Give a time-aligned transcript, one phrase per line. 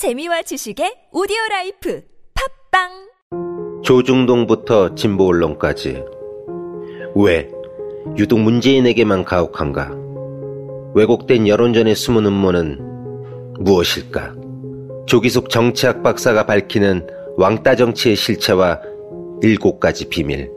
[0.00, 2.00] 재미와 지식의 오디오 라이프
[2.72, 6.02] 팟빵 조중동부터 진보 언론까지
[7.16, 7.50] 왜
[8.16, 9.92] 유독 문재인에게만 가혹한가?
[10.94, 12.78] 왜곡된 여론전의 숨은 음모는
[13.60, 14.36] 무엇일까?
[15.06, 17.06] 조기숙 정치학 박사가 밝히는
[17.36, 18.80] 왕따 정치의 실체와
[19.42, 20.50] 일곱 가지 비밀.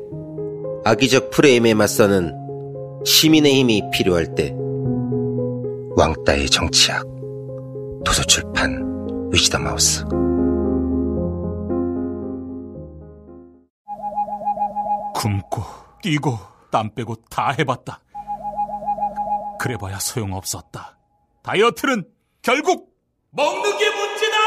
[0.85, 2.33] 악의적 프레임에 맞서는
[3.03, 4.55] 시민의 힘이 필요할 때
[5.97, 7.05] 왕따의 정치학
[8.05, 8.92] 도서출판
[9.33, 10.03] 위시덤 하우스
[15.15, 15.63] 굶고
[16.03, 16.37] 뛰고
[16.71, 17.99] 땀 빼고 다 해봤다.
[19.59, 20.97] 그래봐야 소용없었다.
[21.41, 22.05] 다이어트는
[22.43, 22.93] 결국
[23.31, 24.37] 먹는 게 문제다!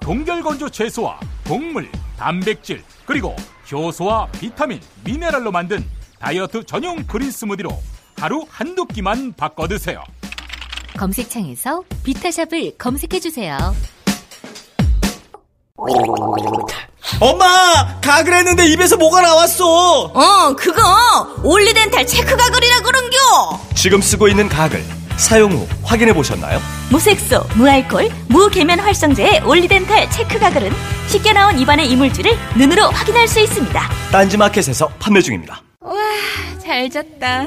[0.00, 1.18] 동결건조 채소와
[1.48, 3.34] 곡물, 단백질, 그리고
[3.70, 5.84] 효소와 비타민, 미네랄로 만든
[6.20, 7.70] 다이어트 전용 그린 스무디로
[8.18, 10.04] 하루 한두 끼만 바꿔 드세요.
[10.96, 13.58] 검색창에서 비타샵을 검색해주세요.
[17.20, 18.00] 엄마!
[18.00, 19.64] 가글 했는데 입에서 뭐가 나왔어!
[20.14, 20.82] 어, 그거
[21.44, 23.16] 올리덴탈 체크 가글이라 그런겨.
[23.74, 24.82] 지금 쓰고 있는 가글
[25.16, 26.60] 사용 후 확인해 보셨나요?
[26.90, 30.72] 무색소, 무알콜, 무계면 활성제의 올리덴탈 체크 가글은
[31.08, 33.80] 쉽게 나온 입안의 이물질을 눈으로 확인할 수 있습니다.
[34.10, 35.62] 딴지마켓에서 판매 중입니다.
[35.80, 35.94] 와,
[36.64, 37.46] 잘 잤다.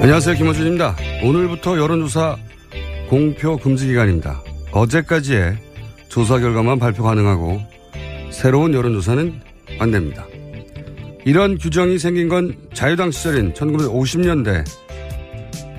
[0.00, 0.36] 안녕하세요.
[0.36, 0.96] 김원준입니다.
[1.22, 2.36] 오늘부터 여론조사
[3.10, 4.47] 공표 금지 기간입니다.
[4.78, 5.58] 어제까지의
[6.08, 7.60] 조사 결과만 발표 가능하고
[8.30, 9.40] 새로운 여론조사는
[9.80, 10.24] 안 됩니다.
[11.24, 14.64] 이런 규정이 생긴 건 자유당 시절인 1950년대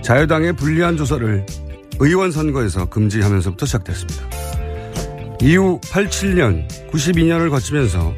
[0.04, 1.46] 자유당의 불리한 조사를
[2.00, 4.30] 의원 선거에서 금지하면서부터 시작됐습니다.
[5.42, 8.14] 이후 87년, 92년을 거치면서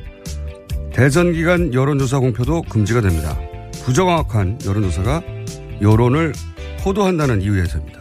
[0.94, 3.40] 대선 기간 여론조사 공표도 금지가 됩니다.
[3.86, 5.22] 부정확한 여론조사가
[5.82, 6.34] 여론을
[6.84, 8.01] 호도한다는 이유에서입니다.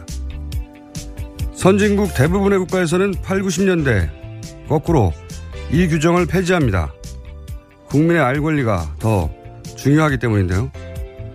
[1.61, 4.09] 선진국 대부분의 국가에서는 8, 90년대
[4.67, 5.13] 거꾸로
[5.71, 6.91] 이 규정을 폐지합니다.
[7.85, 9.29] 국민의 알 권리가 더
[9.77, 10.71] 중요하기 때문인데요.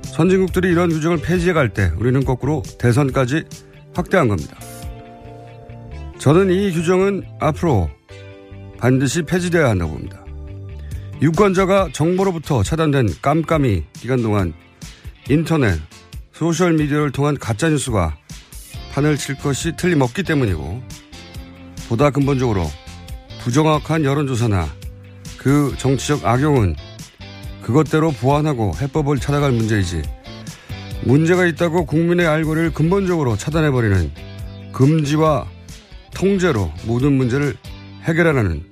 [0.02, 3.44] 선진국들이 이런 규정을 폐지해 갈 때 우리는 거꾸로 대선까지
[3.94, 4.56] 확대한 겁니다.
[6.18, 7.88] 저는 이 규정은 앞으로
[8.78, 10.24] 반드시 폐지되어야 한다고 봅니다.
[11.22, 14.54] 유권자가 정보로부터 차단된 깜깜이 기간 동안
[15.28, 15.78] 인터넷,
[16.32, 18.16] 소셜미디어를 통한 가짜뉴스가
[18.96, 20.82] 판을 칠 것이 틀림없기 때문이고
[21.90, 22.66] 보다 근본적으로
[23.42, 24.66] 부정확한 여론조사나
[25.36, 26.74] 그 정치적 악용은
[27.62, 30.00] 그것대로 보완하고 해법을 찾아갈 문제이지
[31.04, 34.12] 문제가 있다고 국민의 알고를 근본적으로 차단해버리는
[34.72, 35.46] 금지와
[36.14, 37.54] 통제로 모든 문제를
[38.04, 38.64] 해결하라는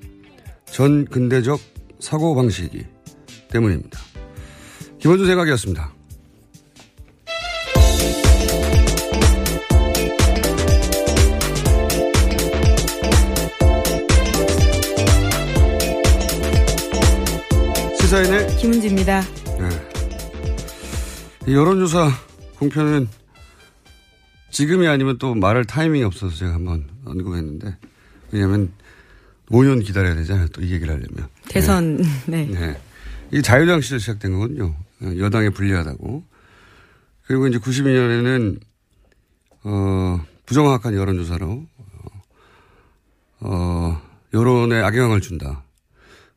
[0.65, 1.61] 전 근대적
[2.01, 2.87] 사고방식이기
[3.51, 4.01] 때문입니다.
[5.01, 5.94] 김원준 생각이었습니다.
[18.15, 19.23] 시사인의 김은지입니다.
[19.59, 21.53] 네.
[21.53, 22.11] 여론조사
[22.61, 23.09] 공표는
[24.51, 27.77] 지금이 아니면 또 말할 타이밍이 없어서 제가 한번 언급했는데
[28.31, 28.73] 왜냐하면
[29.49, 30.47] 5년 기다려야 되잖아요.
[30.49, 31.29] 또 이 얘기를 하려면.
[31.49, 31.97] 대선,
[32.27, 32.47] 네.
[32.47, 32.61] 네.
[32.61, 32.81] 네.
[33.33, 34.77] 이게 자유당 시절 시작된 거군요.
[35.19, 36.23] 여당에 불리하다고.
[37.27, 38.61] 그리고 이제 92년에는,
[39.65, 41.67] 어, 부정확한 여론조사로,
[43.41, 44.03] 어,
[44.33, 45.64] 여론에 악영향을 준다.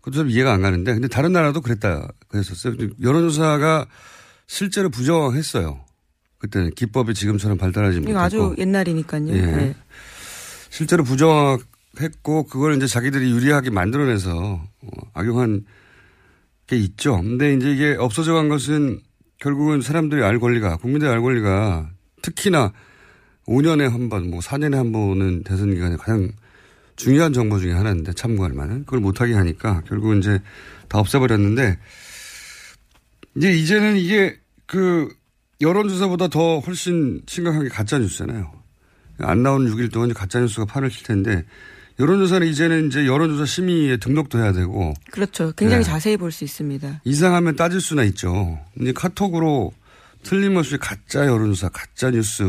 [0.07, 2.75] 그것도 좀 이해가 안 가는데, 근데 다른 나라도 그랬다, 그랬었어요.
[3.01, 3.87] 여론조사가
[4.45, 5.79] 실제로 부정했어요.
[6.39, 8.19] 그때는 기법이 지금처럼 발달하지 못했고.
[8.19, 9.29] 아주 옛날이니까요.
[9.29, 9.41] 예.
[9.41, 9.75] 네.
[10.69, 15.65] 실제로 부정했고, 그걸 이제 자기들이 유리하게 만들어내서 어, 악용한
[16.67, 17.17] 게 있죠.
[17.17, 19.01] 근데 이제 이게 없어져 간 것은
[19.39, 21.89] 결국은 사람들이 알 권리가, 국민들의 알 권리가
[22.21, 22.71] 특히나
[23.47, 26.31] 5년에 한 번, 뭐 4년에 한 번은 대선 기간에 가장
[26.97, 30.39] 중요한 정보 중에 하나인데 참고할 만한 그걸 못하게 하니까 결국은 이제
[30.89, 31.77] 다 없애버렸는데
[33.37, 35.07] 이제 이제는 이게 그
[35.61, 38.51] 여론조사보다 더 훨씬 심각한 게 가짜뉴스잖아요.
[39.19, 41.43] 안 나오는 6일 동안 가짜뉴스가 판을 칠 텐데
[41.99, 44.93] 여론조사는 이제는 이제 여론조사 심의에 등록도 해야 되고.
[45.11, 45.51] 그렇죠.
[45.55, 45.89] 굉장히 네.
[45.89, 47.01] 자세히 볼 수 있습니다.
[47.03, 48.59] 이상하면 따질 수나 있죠.
[48.79, 49.71] 이제 카톡으로
[50.23, 52.43] 틀림없이 가짜 여론조사, 가짜 뉴스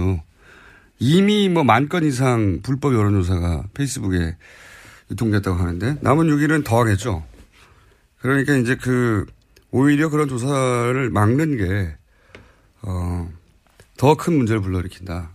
[0.99, 4.37] 이미 뭐 만 건 이상 불법 여론조사가 페이스북에
[5.11, 7.25] 유통됐다고 하는데 남은 6일은 더 하겠죠.
[8.21, 9.25] 그러니까 이제 그
[9.71, 11.97] 오히려 그런 조사를 막는 게
[12.83, 13.31] 어,
[13.97, 15.31] 더 큰 문제를 불러일으킨다.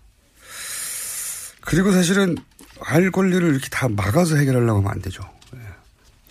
[1.62, 2.36] 그리고 사실은
[2.82, 5.24] 알 권리를 이렇게 다 막아서 해결하려고 하면 안 되죠.
[5.56, 5.60] 예.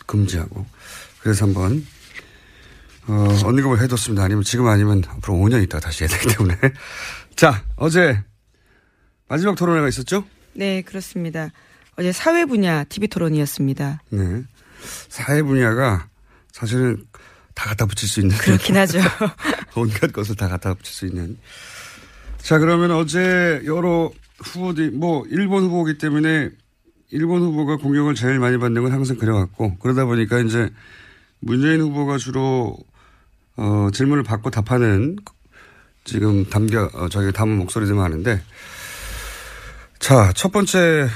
[0.06, 0.66] 금지하고.
[1.20, 1.86] 그래서 한번
[3.06, 4.22] 어, 언급을 해뒀습니다.
[4.24, 6.58] 아니면 지금 아니면 앞으로 5년 있다가 다시 해야 되기 때문에.
[7.34, 8.22] 자, 어제
[9.32, 10.26] 마지막 토론회가 있었죠?
[10.52, 11.52] 네, 그렇습니다.
[11.96, 14.02] 어제 사회 분야 TV 토론이었습니다.
[14.10, 14.42] 네.
[15.08, 16.06] 사회 분야가
[16.52, 17.06] 사실은
[17.54, 18.36] 다 갖다 붙일 수 있는.
[18.36, 18.98] 그렇긴 하죠.
[19.74, 21.38] 온갖 것을 다 갖다 붙일 수 있는.
[22.36, 26.50] 자, 그러면 어제 여러 후보들이, 뭐, 일본 후보이기 때문에
[27.08, 30.68] 일본 후보가 공격을 제일 많이 받는 건 항상 그래왔고, 그러다 보니까 이제
[31.40, 32.76] 문재인 후보가 주로,
[33.56, 35.16] 어, 질문을 받고 답하는
[36.04, 38.42] 지금 담겨, 어, 저희 담은 목소리들 많은데,
[40.02, 41.08] 자, 첫 번째는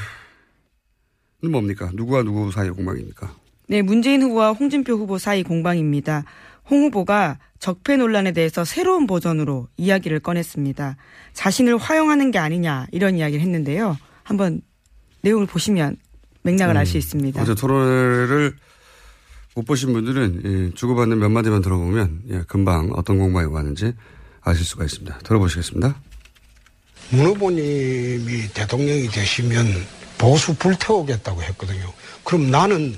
[1.50, 1.90] 뭡니까?
[1.92, 3.34] 누구와 누구 사이의 공방입니까?
[3.66, 6.22] 네, 문재인 후보와 홍준표 후보 사이 공방입니다.
[6.70, 10.96] 홍 후보가 적폐 논란에 대해서 새로운 버전으로 이야기를 꺼냈습니다.
[11.32, 13.96] 자신을 화용하는 게 아니냐 이런 이야기를 했는데요.
[14.22, 14.60] 한번
[15.22, 15.96] 내용을 보시면
[16.42, 17.42] 맥락을 알수 있습니다.
[17.42, 18.54] 어제 토론회를
[19.56, 23.94] 못 보신 분들은 예, 주고받는 몇 마디만 들어보면 예, 금방 어떤 공방이 왔는지
[24.42, 25.18] 아실 수가 있습니다.
[25.18, 26.00] 들어보시겠습니다.
[27.10, 29.86] 문 후보님이 대통령이 되시면
[30.18, 31.92] 보수 불태우겠다고 했거든요.
[32.24, 32.96] 그럼 나는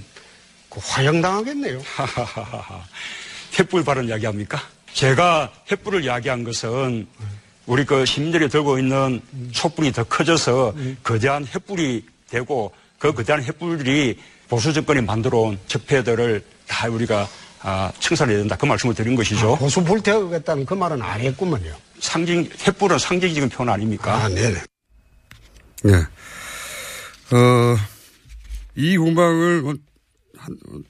[0.68, 1.80] 그 화형당하겠네요.
[3.52, 4.60] 횃불 발언 이야기합니까?
[4.92, 7.06] 제가 횃불을 이야기한 것은
[7.66, 9.20] 우리 그 시민들이 들고 있는
[9.52, 14.16] 촛불이 더 커져서 거대한 횃불이 되고 그 거대한 횃불이
[14.48, 17.28] 보수 정권이 만들어 온 적폐들을 다 우리가
[17.60, 18.56] 아, 청산해야 된다.
[18.56, 19.54] 그 말씀을 드린 것이죠.
[19.54, 21.74] 아, 보수 불태우겠다는 그 말은 안 했구만요.
[22.00, 24.14] 상징, 횃불은 상징적인 표현 아닙니까?
[24.14, 24.62] 아, 네네.
[25.84, 25.92] 네.
[27.30, 27.76] 어,
[28.74, 29.78] 이 공방을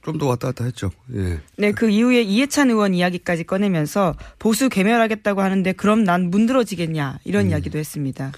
[0.02, 0.90] 좀더 왔다 갔다 했죠.
[1.14, 1.40] 예.
[1.56, 7.50] 네, 그 이후에 이해찬 의원 이야기까지 꺼내면서 보수 괴멸하겠다고 하는데 그럼 난 문드러지겠냐 이런 음.
[7.50, 8.32] 이야기도 했습니다.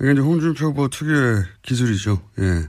[0.00, 2.20] 이게 이제 홍준표 후보 특유의 기술이죠.
[2.40, 2.66] 예.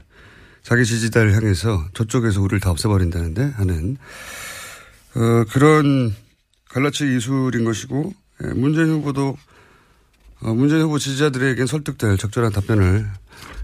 [0.62, 3.96] 자기 지지자를 향해서 저쪽에서 우리를 다 없애버린다는데 하는
[5.14, 6.14] 어, 그런
[6.68, 9.36] 갈라치기 기술인 것이고 예, 문재인 후보도
[10.42, 13.06] 어, 문재인 후보 지지자들에게 설득될 적절한 답변을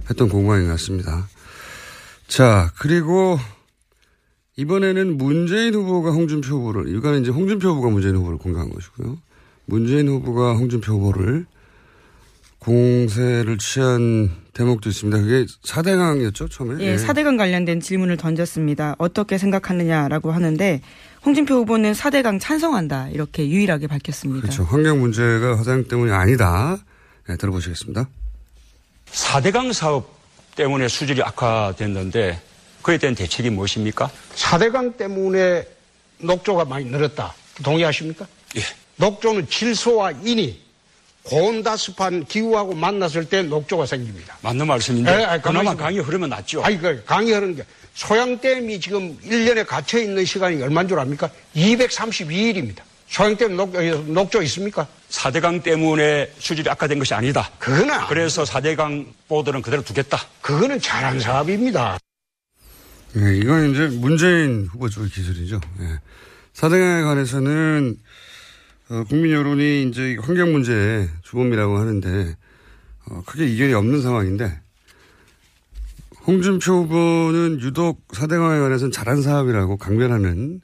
[0.09, 1.29] 했던 공방인 것 같습니다.
[2.27, 3.39] 자 그리고
[4.57, 9.19] 이번에는 문재인 후보가 홍준표 후보를 이거는 이제 홍준표 후보가 문재인 후보를 공개한 것이고요.
[9.67, 11.47] 문재인 후보가 홍준표 후보를
[12.59, 15.19] 공세를 취한 대목도 있습니다.
[15.21, 16.85] 그게 4대강이었죠, 처음에?
[16.85, 18.95] 예, 4대강 관련된 질문을 던졌습니다.
[18.99, 20.81] 어떻게 생각하느냐라고 하는데
[21.25, 23.09] 홍준표 후보는 4대강 찬성한다.
[23.11, 24.43] 이렇게 유일하게 밝혔습니다.
[24.43, 24.65] 그렇죠.
[24.65, 26.79] 환경 문제가 화장 때문이 아니다.
[27.29, 28.09] 네, 들어보시겠습니다.
[29.13, 30.19] 4대강 사업
[30.57, 32.41] 때문에 수질이 악화됐는데
[32.83, 34.11] 그에 대한 대책이 무엇입니까?
[34.35, 35.65] 4대강 때문에
[36.19, 37.33] 녹조가 많이 늘었다.
[37.63, 38.27] 동의하십니까?
[38.57, 38.61] 예.
[38.97, 40.61] 녹조는 질소와 인이
[41.25, 44.37] 고온다습한 기후하고 만났을 때 녹조가 생깁니다.
[44.43, 45.77] 맞는 말씀인데 예, 아, 가만히 그나마.
[45.77, 46.65] 강이 흐르면 낫죠.
[46.65, 47.65] 아니, 그 강이 흐르는 게
[47.95, 51.31] 소양댐이 지금 1년에 갇혀 있는 시간이 얼마인 줄 압니까?
[51.55, 52.79] 232일입니다.
[53.09, 54.87] 소양댐 녹, 어, 녹조 있습니까?
[55.11, 57.51] 4대강 때문에 수질이 악화된 것이 아니다.
[57.59, 60.19] 그거는 그래서 4대강 보도는 그대로 두겠다.
[60.41, 61.99] 그거는 잘한 사업입니다.
[63.13, 65.61] 네, 이건 이제 문재인 후보 쪽의 기술이죠.
[65.81, 66.01] 예.
[66.55, 67.97] 4대강에 관해서는
[68.89, 72.37] 어, 국민 여론이 이제 환경 문제의 주범이라고 하는데
[73.11, 74.62] 어, 크게 이견이 없는 상황인데
[76.27, 80.61] 홍준표 후보는 유독 4대강에 관해서는 잘한 사업이라고 강변하는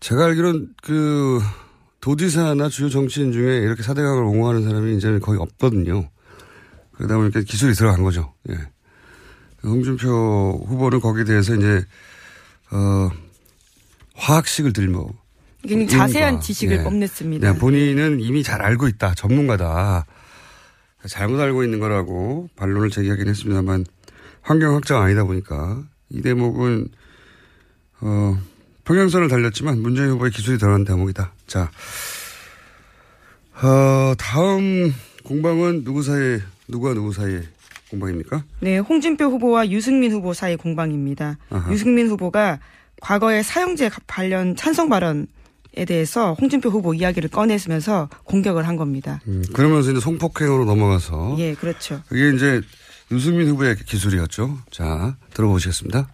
[0.00, 1.40] 제가 알기로는 그
[2.00, 6.08] 도지사나 주요 정치인 중에 이렇게 4대강을 옹호하는 사람이 이제는 거의 없거든요.
[6.92, 8.32] 그러다 보니까 기술이 들어간 거죠.
[8.50, 8.56] 예.
[9.62, 11.84] 홍준표 후보는 거기에 대해서 이제,
[12.70, 13.10] 어,
[14.14, 15.14] 화학식을 들고.
[15.62, 16.82] 굉장히 자세한 인과, 지식을 예.
[16.82, 17.52] 뽐냈습니다.
[17.52, 19.14] 네, 본인은 이미 잘 알고 있다.
[19.14, 20.06] 전문가다.
[21.08, 23.84] 잘못 알고 있는 거라고 반론을 제기하긴 했습니다만
[24.42, 26.88] 환경학자가 아니다 보니까 이 대목은,
[28.00, 28.38] 어,
[28.84, 31.32] 평행선을 달렸지만 문재인 후보의 기술이 들어간 대목이다.
[31.46, 31.70] 자,
[33.62, 34.92] 어, 다음
[35.24, 37.42] 공방은 누구 사이에, 누구와 누구 사이에
[37.90, 38.44] 공방입니까?
[38.60, 41.38] 네, 홍준표 후보와 유승민 후보 사이 공방입니다.
[41.50, 41.72] 아하.
[41.72, 42.58] 유승민 후보가
[43.00, 45.26] 과거에 사형제 관련 찬성 발언
[45.76, 49.20] 에 대해서 홍준표 후보 이야기를 꺼내면서 공격을 한 겁니다.
[49.28, 52.02] 음, 그러면서 이제 성폭행으로 넘어가서 예, 그렇죠.
[52.08, 52.60] 그게 이제
[53.10, 54.58] 유승민 후보의 기술이었죠.
[54.70, 56.08] 자, 들어보시겠습니다.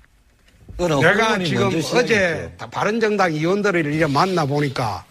[0.79, 5.05] 내가 지금 어제 바른정당 의원들을 이제 만나보니까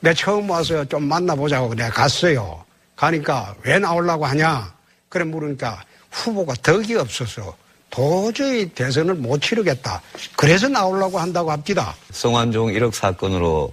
[0.00, 2.64] 내 처음 와서 좀 만나보자고 내가 갔어요.
[2.96, 4.72] 가니까 왜 나오려고 하냐?
[5.08, 7.56] 그래 물으니까 후보가 덕이 없어서
[7.90, 10.00] 도저히 대선을 못 치르겠다.
[10.36, 11.94] 그래서 나오려고 한다고 합니다.
[12.10, 13.72] 성완종 1억 사건으로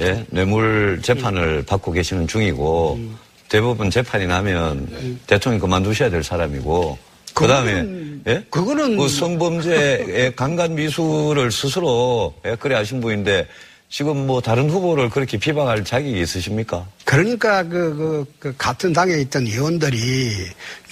[0.00, 0.24] 예?
[0.30, 2.98] 뇌물 재판을 받고 계시는 중이고
[3.48, 6.98] 대부분 재판이 나면 대통령 그만두셔야 될 사람이고
[7.38, 8.44] 그 다음에 예?
[8.50, 12.56] 그거는 그 성범죄의 강간 미수를 스스로 예?
[12.56, 13.46] 그래 하신 분인데
[13.88, 16.86] 지금 뭐 다른 후보를 그렇게 비방할 자격이 있으십니까?
[17.04, 20.32] 그러니까 그, 그, 그 같은 당에 있던 의원들이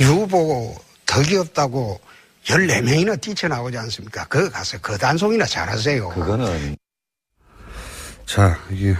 [0.00, 0.74] 유 후보
[1.04, 2.00] 덕이 없다고
[2.44, 4.24] 14명이나 뛰쳐나오지 않습니까?
[4.28, 6.08] 그거 가서 그 단속이나 잘하세요.
[6.10, 6.76] 그거는
[8.24, 8.92] 자, 이게,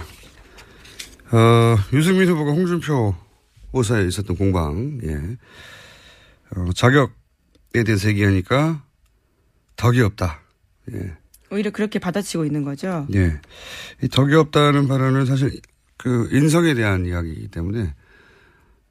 [1.31, 3.15] 어, 유승민 후보가 홍준표
[3.71, 5.15] 오사에 있었던 공방, 예.
[6.55, 7.11] 어, 자격에
[7.73, 8.83] 대해서 얘기하니까
[9.75, 10.41] 덕이 없다.
[10.93, 11.17] 예.
[11.51, 13.07] 오히려 그렇게 받아치고 있는 거죠.
[13.13, 13.39] 예.
[14.01, 15.59] 이 덕이 없다는 발언은 사실
[15.97, 17.93] 그 인성에 대한 이야기이기 때문에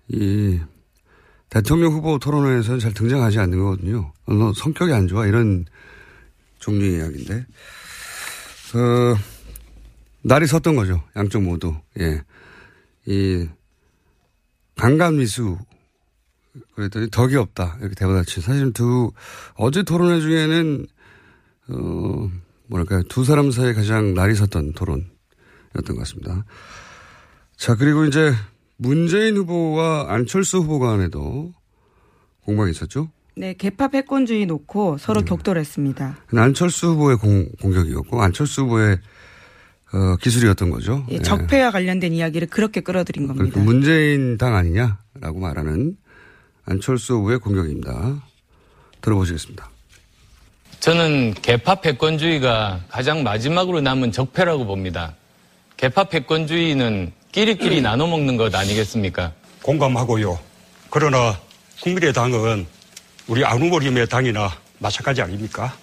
[0.09, 0.61] 이
[1.49, 4.12] 대통령 후보 토론회에서는 잘 등장하지 않는 거거든요.
[4.26, 5.64] 어, 너 성격이 안 좋아 이런
[6.59, 7.47] 종류의 이야기인데
[8.75, 9.16] 어,
[10.23, 11.02] 날이 섰던 거죠.
[11.14, 11.75] 양쪽 모두.
[12.00, 12.23] 예.
[13.06, 13.49] 이
[14.75, 15.56] 강간 미수
[16.75, 18.40] 그랬더니 덕이 없다 이렇게 대받아치.
[18.40, 19.12] 사실 두
[19.54, 20.86] 어제 토론회 중에는
[21.68, 22.30] 어
[22.68, 26.44] 뭐랄까요 두 사람 사이에 가장 날이 섰던 토론이었던 것 같습니다.
[27.56, 28.32] 자 그리고 이제
[28.76, 31.52] 문재인 후보와 안철수 후보 간에도
[32.44, 33.10] 공방이 있었죠.
[33.38, 36.16] 네, 개파 패권주의 놓고 서로 격돌했습니다.
[36.36, 38.98] 안철수 후보의 공, 공격이었고 안철수 후보의
[39.92, 41.06] 어, 기술이었던 거죠.
[41.10, 41.18] 예, 예.
[41.18, 43.60] 적폐와 관련된 이야기를 그렇게 끌어들인 겁니다.
[43.60, 45.96] 문재인 당 아니냐라고 말하는
[46.66, 48.23] 안철수 후보의 공격입니다.
[49.00, 49.68] 들어보시겠습니다.
[50.80, 55.14] 저는 개파 패권주의가 가장 마지막으로 남은 적폐라고 봅니다.
[55.76, 59.32] 개파 패권주의는 끼리끼리 나눠 먹는 것 아니겠습니까?
[59.62, 60.38] 공감하고요.
[60.90, 61.38] 그러나
[61.82, 62.66] 국민의당은
[63.26, 65.75] 우리 안 후보님의 당이나 마찬가지 아닙니까?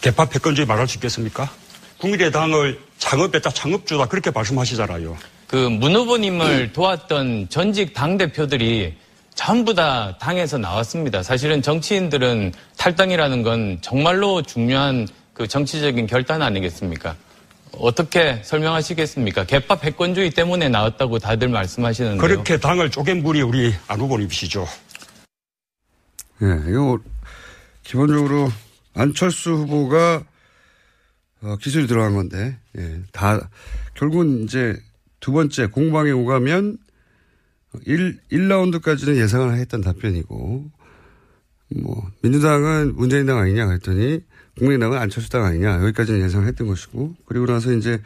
[0.00, 1.50] 개파 패권주의 말할 수 있겠습니까?
[1.98, 5.16] 국민의당을 창업했다, 창업주다 그렇게 말씀하시잖아요.
[5.46, 8.96] 그 문 후보님을 도왔던 전직 당대표들이
[9.34, 11.22] 전부 다 당에서 나왔습니다.
[11.22, 17.16] 사실은 정치인들은 탈당이라는 건 정말로 중요한 그 정치적인 결단 아니겠습니까?
[17.72, 19.44] 어떻게 설명하시겠습니까?
[19.44, 22.20] 개파 패권주의 때문에 나왔다고 다들 말씀하시는데요.
[22.20, 24.66] 그렇게 당을 쪼갠 분이 우리 안 후보님이시죠.
[26.42, 26.98] 예, 이거
[27.82, 28.50] 기본적으로
[28.94, 30.22] 안철수 후보가
[31.42, 33.50] 어, 기술이 들어간 건데, 예, 다,
[33.94, 34.74] 결국은 이제
[35.20, 36.78] 두 번째 공방에 오가면
[37.86, 40.70] 1, 1라운드까지는 예상을 했던 답변이고,
[41.76, 44.20] 뭐, 민주당은 문재인 당 아니냐 그랬더니
[44.58, 48.00] 국민의당은 안철수 당 아니냐 여기까지는 예상을 했던 것이고, 그리고 나서 이제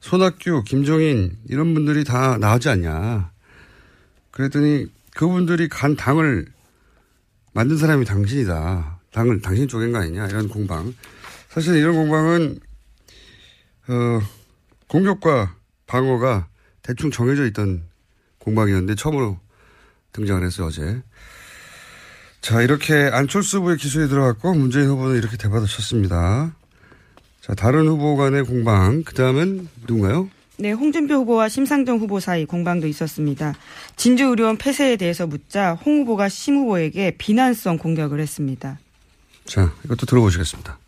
[0.00, 3.30] 손학규, 김종인 이런 분들이 다 나오지 않냐.
[4.32, 6.46] 그랬더니 그분들이 간 당을
[7.52, 9.00] 만든 사람이 당신이다.
[9.12, 10.92] 당을 당신 쪽인 거 아니냐 이런 공방.
[11.48, 12.58] 사실 이런 공방은
[13.88, 14.20] 어,
[14.88, 15.54] 공격과
[15.86, 16.48] 방어가
[16.82, 17.84] 대충 정해져 있던
[18.44, 19.38] 공방이었는데 처음으로
[20.12, 21.00] 등장을 했어요 어제.
[22.40, 26.54] 자 이렇게 안철수 후보의 기술이 들어갔고 문재인 후보는 이렇게 대받아쳤습니다.
[27.40, 30.28] 자 다른 후보 간의 공방 그 다음은 누군가요?
[30.58, 33.54] 네, 홍준표 후보와 심상정 후보 사이 공방도 있었습니다.
[33.96, 38.78] 진주 의료원 폐쇄에 대해서 묻자 홍 후보가 심 후보에게 비난성 공격을 했습니다.
[39.44, 40.78] 자 이것도 들어보시겠습니다.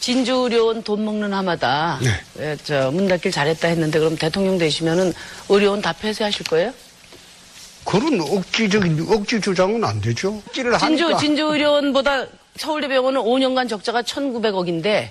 [0.00, 1.98] 진주의료원 돈 먹는 하마다
[2.38, 5.12] 예, 저문 닫길 잘했다 했는데 그럼 대통령 되시면은
[5.48, 6.72] 의료원 다 폐쇄하실 거예요?
[7.84, 10.42] 그런 억지적인 억지 주장은 안 되죠.
[10.46, 11.18] 억지를 진주 하니까.
[11.18, 12.26] 진주의료원보다
[12.56, 15.08] 서울대병원은 5년간 적자가 1,900억인데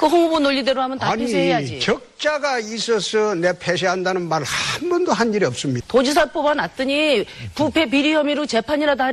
[0.00, 1.78] 그 홍 후보 논리대로 하면 다 아니 폐쇄해야지.
[1.80, 5.86] 적자가 있어서 내 폐쇄한다는 말 한 번도 한 일이 없습니다.
[5.88, 9.10] 도지사 뽑아놨더니 부패 비리 혐의로 재판이나 다,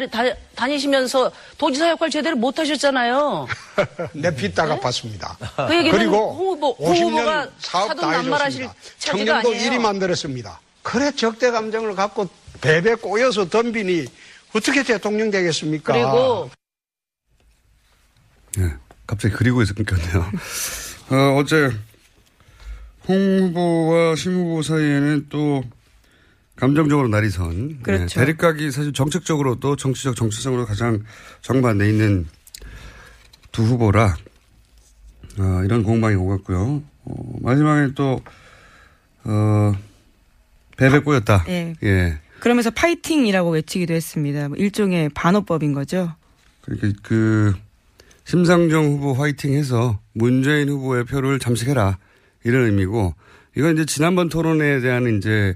[0.56, 3.48] 다, 니시면서 도지사 역할 제대로 못 하셨잖아요.
[4.16, 5.38] 내 빚다 갚았습니다.
[5.68, 8.48] 그 얘기는 그리고 홍 후보, 홍 50년 후보가 사업 사돈 해줬습니다.
[8.48, 9.66] 처지가 청년도 아니에요.
[9.66, 10.62] 일이 만들었습니다.
[10.84, 12.30] 그래 적대 감정을 갖고
[12.62, 14.06] 배배 꼬여서 덤비니
[14.56, 15.92] 어떻게 대통령 되겠습니까?
[15.94, 16.50] 그리고
[18.60, 18.74] 예,
[19.08, 20.32] 갑자기 그리고에서 끊겼네요.
[21.10, 21.72] 어, 어제
[23.08, 25.64] 홍 후보와 심 후보 사이에는 또
[26.58, 27.82] 감정적으로 날이 선.
[27.82, 28.06] 그렇죠.
[28.06, 31.04] 네, 대립각이 사실 정책적으로도 정치적 정치성으로 가장
[31.42, 32.28] 정반대 있는
[33.52, 34.18] 두 후보라
[35.40, 36.84] 어, 이런 공방이 오갔고요.
[37.06, 38.22] 어, 마지막에 또
[39.24, 39.74] 어,
[40.78, 41.46] 배배 꼬였다.
[41.48, 41.76] 예.
[41.84, 42.20] 예.
[42.40, 44.50] 그러면서 파이팅이라고 외치기도 했습니다.
[44.50, 46.14] 뭐 일종의 반어법인 거죠.
[46.62, 47.54] 그러니까 그
[48.28, 51.98] 심상정 후보 화이팅해서 문재인 후보의 표를 잠식해라
[52.44, 53.16] 이런 의미고
[53.56, 55.56] 이건 이제 지난번 토론에 대한 이제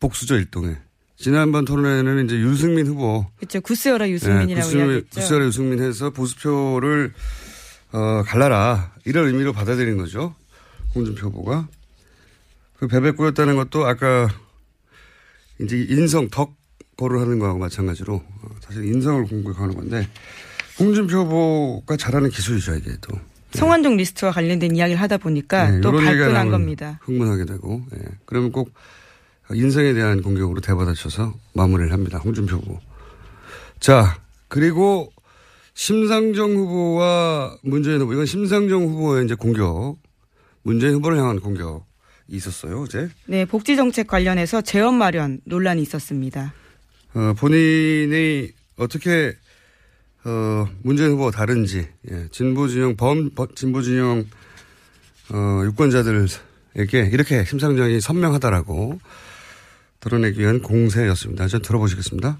[0.00, 0.76] 복수죠 일동에.
[1.16, 3.26] 지난번 토론회는 이제 유승민 후보.
[3.36, 3.60] 그렇죠.
[3.60, 5.20] 구스여라 유승민이라고 네, 이야기했죠.
[5.20, 7.12] 구스여라 유승민 해서 보수표를
[7.92, 10.34] 어, 갈라라 이런 의미로 받아들인 거죠.
[10.96, 11.68] 홍준표 후보가.
[12.78, 14.28] 그 배배 꼬였다는 것도 아까
[15.60, 16.56] 이제 인성 덕
[16.96, 20.08] 거론하는 거하고 마찬가지로 어, 사실 인성을 공격하는 건데
[20.80, 23.18] 홍준표 후보가 잘하는 기술이죠 이게 또.
[23.52, 26.98] 성완종 리스트와 관련된 이야기를 하다 보니까 네, 또 발끈한 겁니다.
[27.02, 27.98] 흥분하게 되고, 예.
[28.24, 28.72] 그러면 꼭
[29.52, 32.18] 인성에 대한 공격으로 대받아쳐서 마무리를 합니다.
[32.18, 32.78] 홍준표 후보.
[33.80, 35.12] 자, 그리고
[35.74, 39.96] 심상정 후보와 문재인 후보, 이건 심상정 후보의 이제 공격,
[40.62, 41.82] 문재인 후보를 향한 공격이
[42.28, 43.08] 있었어요, 어제.
[43.26, 46.54] 네, 복지 정책 관련해서 재원 마련 논란이 있었습니다.
[47.14, 49.34] 어, 본인이 어떻게
[50.24, 54.24] 어, 문재인 후보가 다른지, 예, 진보 진영, 범, 범- 진보 진영,
[55.32, 58.98] 어, 유권자들에게 이렇게 심상정이 선명하다라고
[60.00, 61.46] 드러내기 위한 공세였습니다.
[61.48, 62.38] 좀 들어보시겠습니다.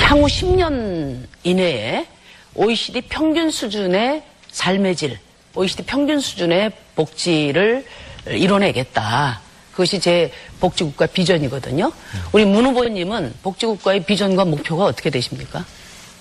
[0.00, 2.06] 향후 10년 이내에
[2.54, 5.18] OECD 평균 수준의 삶의 질,
[5.54, 7.84] OECD 평균 수준의 복지를
[8.28, 9.40] 이뤄내겠다.
[9.72, 11.92] 그것이 제 복지국가 비전이거든요.
[12.32, 15.64] 우리 문 후보님은 복지국가의 비전과 목표가 어떻게 되십니까?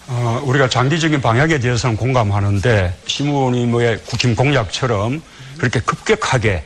[0.07, 5.21] 어, 우리가 장기적인 방향에 대해서는 공감하는데 시무님의 국힘 공약처럼
[5.57, 6.63] 그렇게 급격하게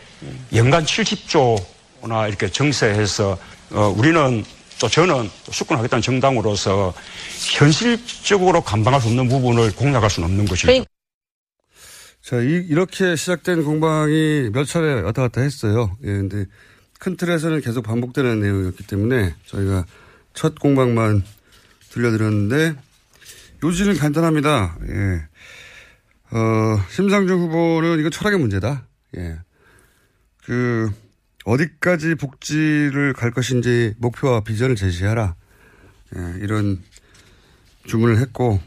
[0.55, 3.37] 연간 70조나 이렇게 정세해서
[3.71, 4.43] 어, 우리는
[4.79, 6.93] 또 저는 또 수권하겠다는 정당으로서
[7.57, 10.67] 현실적으로 감당할 수 없는 부분을 공략할 수는 없는 것이죠.
[12.21, 15.95] 자, 이, 이렇게 시작된 공방이 몇 차례 왔다 갔다 했어요.
[16.03, 16.45] 예, 근데
[16.99, 19.85] 큰 틀에서는 계속 반복되는 내용이었기 때문에 저희가
[20.33, 21.23] 첫 공방만
[21.89, 22.75] 들려드렸는데
[23.63, 24.77] 요지는 간단합니다.
[24.89, 25.27] 예.
[26.31, 28.87] 어, 심상정 후보는 이거 철학의 문제다.
[29.17, 29.39] 예.
[30.45, 30.89] 그,
[31.45, 35.35] 어디까지 복지를 갈 것인지 목표와 비전을 제시하라.
[36.15, 36.81] 예, 이런
[37.85, 38.59] 주문을 했고,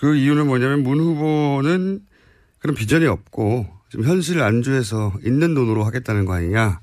[0.00, 2.00] 그 이유는 뭐냐면 문 후보는
[2.58, 6.80] 그런 비전이 없고, 지금 현실 안주해서 있는 돈으로 하겠다는 거 아니냐.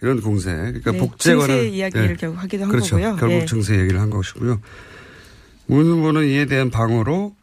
[0.00, 0.50] 이런 공세.
[0.52, 1.18] 그러니까 네, 관한.
[1.18, 2.96] 증세 이야기를 결국 하기도 한 그렇죠.
[2.96, 3.16] 거고요.
[3.16, 3.46] 결국 네.
[3.46, 4.60] 증세 얘기를 한 것이고요.
[5.68, 7.36] 문 후보는 이에 대한 방어로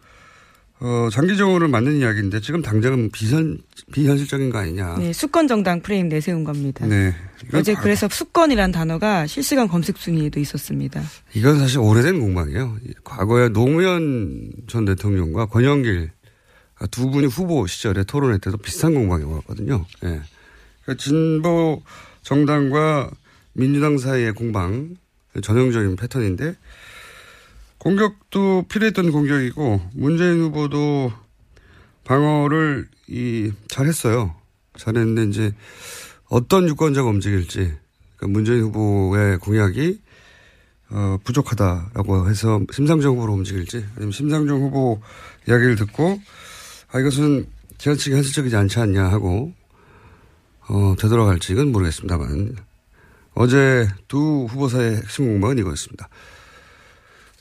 [0.82, 3.60] 어, 장기적으로는 맞는 이야기인데 지금 당장은 비현,
[3.94, 4.98] 비현실적인 거 아니냐.
[4.98, 6.86] 네, 수권 정당 프레임 내세운 겁니다.
[6.86, 7.16] 네.
[7.54, 11.02] 어제 과- 그래서 수권이란 단어가 실시간 검색 순위에도 있었습니다.
[11.34, 12.76] 이건 사실 오래된 공방이에요.
[13.06, 16.12] 과거에 노무현 전 대통령과 권영길
[16.92, 19.86] 두 분이 후보 시절에 토론회 때도 비슷한 공방이 오갔거든요.
[20.04, 20.20] 예.
[20.84, 21.82] 그러니까 진보
[22.22, 23.12] 정당과
[23.54, 24.96] 민주당 사이의 공방
[25.42, 26.56] 전형적인 패턴인데
[27.86, 31.14] 공격도 필요했던 공격이고 문재인 후보도
[32.04, 34.34] 방어를 이 잘했어요.
[34.76, 35.54] 잘했는데 이제
[36.28, 37.78] 어떤 유권자가 움직일지
[38.18, 40.02] 그러니까 문재인 후보의 공약이
[40.90, 45.00] 어, 부족하다라고 해서 심상정 후보로 움직일지 아니면 심상정 후보
[45.48, 46.20] 이야기를 듣고
[46.92, 47.46] 아 이것은
[47.78, 49.54] 지나치게 현실적이지 않지 않냐 하고
[50.70, 52.56] 어, 되돌아갈지 이건 모르겠습니다만
[53.36, 56.10] 어제 두 후보 사이의 핵심 공방은 이거였습니다.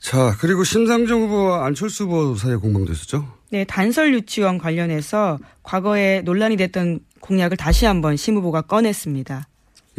[0.04, 3.26] 자 그리고 심상정 후보와 안철수 후보 사이의 공방도 있었죠.
[3.48, 9.48] 네, 단설 유치원 관련해서 과거에 논란이 됐던 공약을 다시 한번 심 후보가 꺼냈습니다.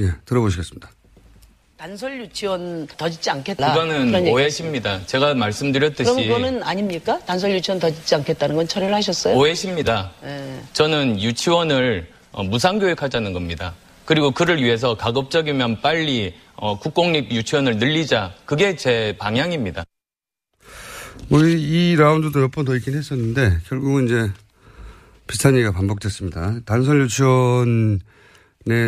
[0.02, 0.92] 예 들어보시겠습니다.
[1.76, 3.74] 단설 유치원 더 짓지 않겠다.
[3.74, 4.28] 그거는.
[4.28, 5.04] 오해십니다.
[5.08, 7.18] 제가 말씀드렸듯이 그럼 그거는 아닙니까?
[7.26, 9.36] 단설 유치원 더 짓지 않겠다는 건 처리를 하셨어요?
[9.36, 10.12] 오해십니다.
[10.24, 10.62] 예.
[10.74, 13.74] 저는 유치원을 어, 무상교육하자는 겁니다.
[14.06, 18.36] 그리고 그를 위해서 가급적이면 빨리 어, 국공립 유치원을 늘리자.
[18.46, 19.84] 그게 제 방향입니다.
[21.30, 21.54] 뭐, 이,
[21.92, 24.32] 이 라운드도 몇 번 더 있긴 했었는데, 결국은 이제
[25.28, 26.60] 비슷한 얘기가 반복됐습니다.
[26.66, 28.00] 단설 유치원에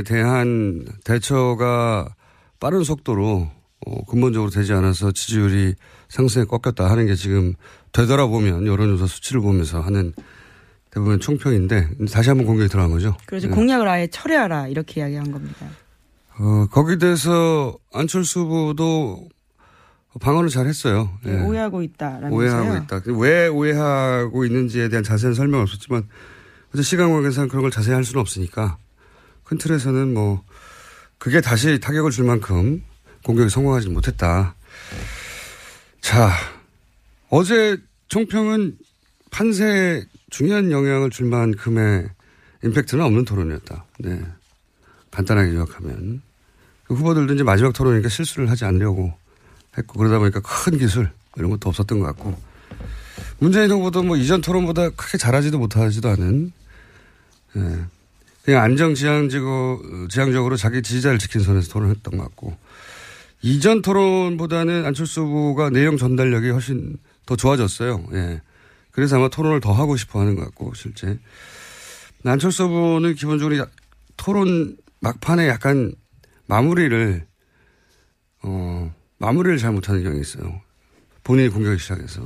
[0.06, 2.08] 대한 대처가
[2.60, 3.50] 빠른 속도로
[3.86, 5.76] 어, 근본적으로 되지 않아서 지지율이
[6.10, 7.54] 상승에 꺾였다 하는 게 지금
[7.92, 10.14] 되돌아보면 여론조사 수치를 보면서 하는
[10.92, 13.16] 대부분 총평인데 다시 한번 공격이 들어간 거죠.
[13.28, 13.54] 그래서 네.
[13.54, 15.68] 공약을 아예 철회하라 이렇게 이야기한 겁니다.
[16.40, 19.28] 어, 거기에 대해서 안철수 후보도
[20.20, 21.10] 방어를 잘 했어요.
[21.24, 21.42] 네, 예.
[21.42, 22.36] 오해하고 있다라면서요.
[22.36, 23.02] 오해하고 있다.
[23.18, 26.08] 왜 오해하고 있는지에 대한 자세한 설명은 없었지만
[26.74, 28.78] 어제 시간 관계상 그런 걸 자세히 할 수는 없으니까
[29.44, 30.44] 큰 틀에서는 뭐
[31.18, 32.84] 그게 다시 타격을 줄 만큼
[33.24, 34.56] 공격에 성공하지 못했다.
[36.02, 36.32] 자,
[37.30, 37.78] 어제
[38.08, 38.78] 총평은
[39.32, 42.10] 판세에 중요한 영향을 줄 만큼의
[42.64, 43.86] 임팩트는 없는 토론이었다.
[44.00, 44.22] 네.
[45.12, 46.22] 간단하게 요약하면.
[46.86, 49.14] 그 후보들도 이제 마지막 토론이니까 실수를 하지 않으려고
[49.78, 52.40] 했고, 그러다 보니까 큰 기술, 이런 것도 없었던 것 같고,
[53.40, 56.52] 문재인 후보도 뭐 이전 토론보다 크게 잘하지도 못하지도 않은,
[57.58, 57.80] 예.
[58.44, 62.58] 그냥 안정지향적으로, 지향적으로 자기 지지자를 지킨 선에서 토론했던 것 같고,
[63.42, 68.06] 이전 토론보다는 안철수 후보가 내용 전달력이 훨씬 더 좋아졌어요.
[68.14, 68.42] 예.
[68.92, 71.20] 그래서 아마 토론을 더 하고 싶어 하는 것 같고, 실제.
[72.24, 73.66] 안철수 후보는 기본적으로
[74.16, 75.94] 토론 막판에 약간
[76.48, 77.26] 마무리를,
[78.44, 80.62] 어, 마무리를 잘 못하는 경향이 있어요.
[81.24, 82.22] 본인이 공격을 시작해서.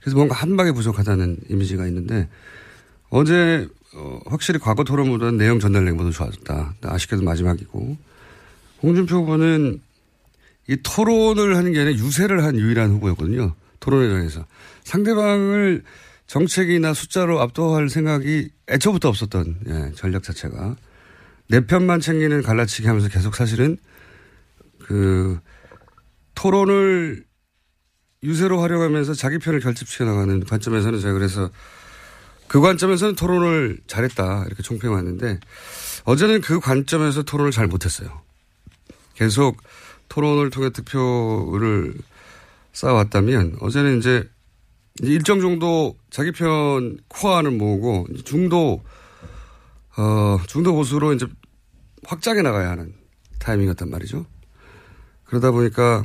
[0.00, 2.28] 그래서 뭔가 한 방에 부족하다는 이미지가 있는데,
[3.08, 6.74] 어제, 어, 확실히 과거 토론보다는 내용 전달력이 모두 좋아졌다.
[6.82, 7.96] 아쉽게도 마지막이고.
[8.82, 9.80] 홍준표 후보는
[10.68, 13.54] 이 토론을 하는 게 아니라 유세를 한 유일한 후보였거든요.
[13.80, 14.44] 토론에 대해서.
[14.82, 15.82] 상대방을
[16.26, 20.76] 정책이나 숫자로 압도할 생각이 애초부터 없었던 예, 전략 자체가
[21.48, 23.76] 내 편만 챙기는 갈라치기 하면서 계속 사실은
[24.78, 25.38] 그
[26.34, 27.24] 토론을
[28.22, 31.50] 유세로 활용하면서 자기 편을 결집시켜 나가는 관점에서는 제가 그래서
[32.48, 35.40] 그 관점에서는 토론을 잘했다 이렇게 총평 왔는데
[36.04, 38.22] 어제는 그 관점에서 토론을 잘 못했어요.
[39.14, 39.56] 계속
[40.08, 41.94] 토론을 통해 득표를
[42.72, 44.28] 쌓아왔다면 어제는 이제
[45.00, 48.82] 일정 정도 자기 편 코어를 모으고 중도
[49.96, 51.26] 어 중도 보수로 이제
[52.04, 52.94] 확장해 나가야 하는
[53.38, 54.26] 타이밍이었단 말이죠.
[55.24, 56.04] 그러다 보니까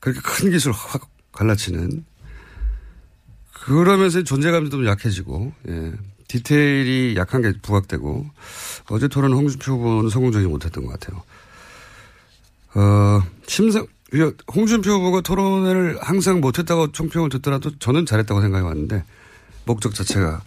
[0.00, 2.04] 그렇게 큰 기술 확 갈라치는
[3.52, 5.92] 그러면서 존재감도 좀 약해지고 예.
[6.28, 8.26] 디테일이 약한 게 부각되고
[8.90, 11.22] 어제 토론 홍준표 후보는 성공적이지 못했던 것 같아요.
[12.74, 13.86] 어, 심상,
[14.54, 19.04] 홍준표 후보가 토론을 항상 못했다고 총평을 듣더라도 저는 잘했다고 생각해 왔는데
[19.64, 20.40] 목적 자체가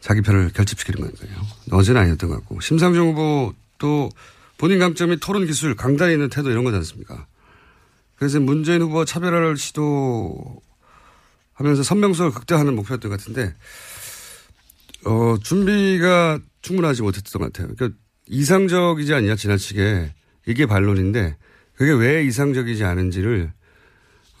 [0.00, 1.46] 자기 편을 결집시키는 거니까요.
[1.70, 4.10] 어제는 아니었던 것 같고 심상정 후보도
[4.56, 7.26] 본인 강점이 토론 기술, 강단에 있는 태도 이런 거지 않습니까?
[8.22, 10.62] 그래서 문재인 후보와 차별화를 시도하면서
[11.82, 13.52] 선명성을 극대화하는 목표였던 것 같은데
[15.04, 17.74] 어, 준비가 충분하지 못했던 것 같아요.
[17.74, 20.14] 그러니까 이상적이지 않냐 지나치게
[20.46, 21.36] 이게 반론인데
[21.74, 23.52] 그게 왜 이상적이지 않은지를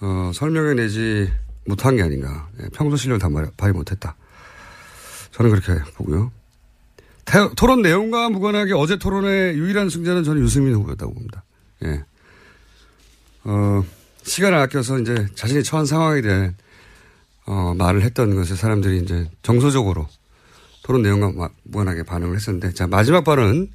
[0.00, 1.32] 어, 설명해내지
[1.66, 2.48] 못한 게 아닌가.
[2.62, 4.14] 예, 평소 실력을 다 발휘 못했다.
[5.32, 6.30] 저는 그렇게 보고요.
[7.24, 11.42] 태, 토론 내용과 무관하게 어제 토론의 유일한 승자는 저는 유승민 후보였다고 봅니다.
[11.84, 12.04] 예.
[13.44, 13.84] 어,
[14.22, 16.54] 시간을 아껴서 이제 자신이 처한 상황에 대한
[17.46, 20.08] 어, 말을 했던 것에 사람들이 이제 정서적으로
[20.82, 23.68] 토론 내용과 무관하게 반응을 했었는데 자 마지막 발언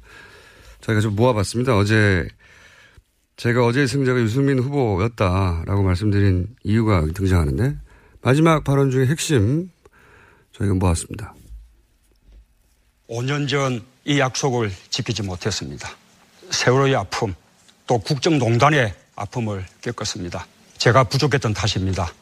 [0.80, 1.76] 저희가 좀 모아봤습니다.
[1.76, 2.28] 어제
[3.36, 7.76] 제가 어제 승자가 유승민 후보였다라고 말씀드린 이유가 등장하는데
[8.22, 9.70] 마지막 발언 중에 핵심
[10.52, 11.34] 저희가 모았습니다.
[13.08, 15.86] 5년 전 이 약속을 지키지 못했습니다.
[16.48, 17.34] 세월호의 아픔,
[17.86, 20.46] 또 국정농단의 아픔을 겪었습니다.
[20.78, 22.12] 제가 부족했던 탓입니다.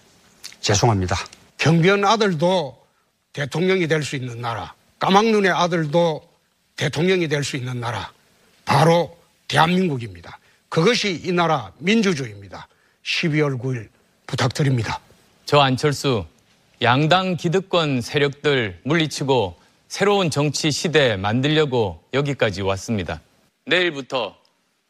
[0.61, 1.17] 죄송합니다.
[1.59, 2.85] 경비원 아들도
[3.33, 6.27] 대통령이 될 수 있는 나라, 까막눈의 아들도
[6.77, 8.11] 대통령이 될 수 있는 나라,
[8.65, 9.17] 바로
[9.49, 10.39] 대한민국입니다.
[10.69, 12.67] 그것이 이 나라 민주주의입니다.
[13.05, 13.89] 12월 9일
[14.27, 14.99] 부탁드립니다.
[15.45, 16.25] 저 안철수
[16.83, 19.57] 양당 기득권 세력들 물리치고
[19.89, 23.21] 새로운 정치 시대 만들려고 여기까지 왔습니다.
[23.67, 24.37] 내일부터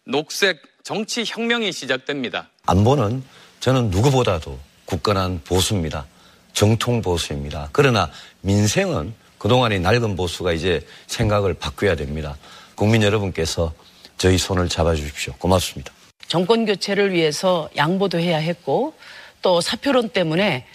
[0.06, 2.48] 녹색 정치 혁명이 시작됩니다.
[2.66, 3.24] 안보는
[3.58, 6.06] 저는 누구보다도 굳건한 보수입니다.
[6.52, 7.70] 정통 보수입니다.
[7.72, 8.08] 그러나
[8.42, 12.36] 민생은 그동안의 낡은 보수가 이제 생각을 바꿔야 됩니다.
[12.76, 13.74] 국민 여러분께서
[14.16, 15.34] 저희 손을 잡아주십시오.
[15.38, 15.92] 고맙습니다.
[16.28, 18.94] 정권 교체를 위해서 양보도 해야 했고
[19.42, 20.66] 또 사표론 때문에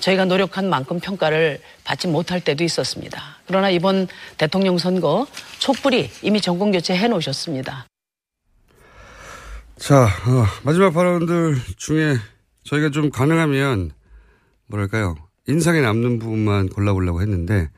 [0.00, 3.38] 저희가 노력한 만큼 평가를 받지 못할 때도 있었습니다.
[3.46, 5.26] 그러나 이번 대통령 선거
[5.60, 7.86] 촛불이 이미 정권 교체 해 놓으셨습니다.
[9.80, 12.16] 자, 어, 마지막 발언들 중에
[12.64, 13.92] 저희가 좀 가능하면
[14.66, 15.16] 뭐랄까요.
[15.48, 17.70] 인상에 남는 부분만 골라보려고 했는데,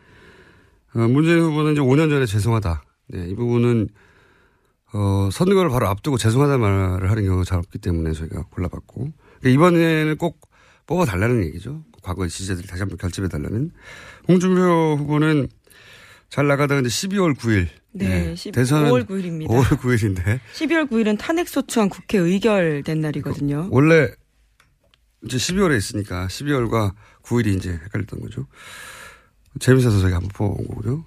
[0.95, 2.83] 어, 문재인 후보는 이제 5년 전에 죄송하다.
[3.11, 3.88] 네, 이 부분은,
[4.93, 10.17] 어, 선거를 바로 앞두고 죄송하다는 말을 하는 경우가 잘 없기 때문에 저희가 골라봤고, 그러니까 이번에는
[10.17, 10.41] 꼭
[10.87, 11.85] 뽑아달라는 얘기죠.
[12.03, 13.71] 과거의 지지자들이 다시 한번 결집해달라는.
[14.27, 15.47] 홍준표 후보는
[16.29, 17.69] 잘 나가다가 이제 12월 9일.
[17.92, 18.50] 네, 네.
[18.52, 19.48] 대선 5월 9일입니다.
[19.48, 20.40] 5월 9일인데.
[20.55, 23.68] 12월 9일은 탄핵 소추안 국회 의결된 날이거든요.
[23.70, 24.09] 원래
[25.24, 28.46] 이제 12월에 있으니까 12월과 9일이 이제 헷갈렸던 거죠.
[29.61, 31.05] 재밌어서 저희가 한번 뽑아본 거고요.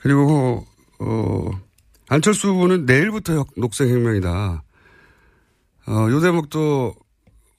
[0.00, 0.66] 그리고,
[0.98, 1.50] 어,
[2.08, 4.62] 안철수 후보는 내일부터 녹색혁명이다.
[5.86, 6.94] 어, 요 대목도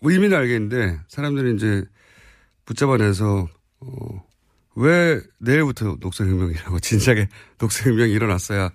[0.01, 1.83] 의미는 알겠는데 사람들이 이제
[2.65, 3.47] 붙잡아내서
[3.81, 4.23] 어,
[4.75, 7.27] 왜 내일부터 녹색혁명이라고 진작에
[7.59, 8.71] 녹색혁명이 일어났어야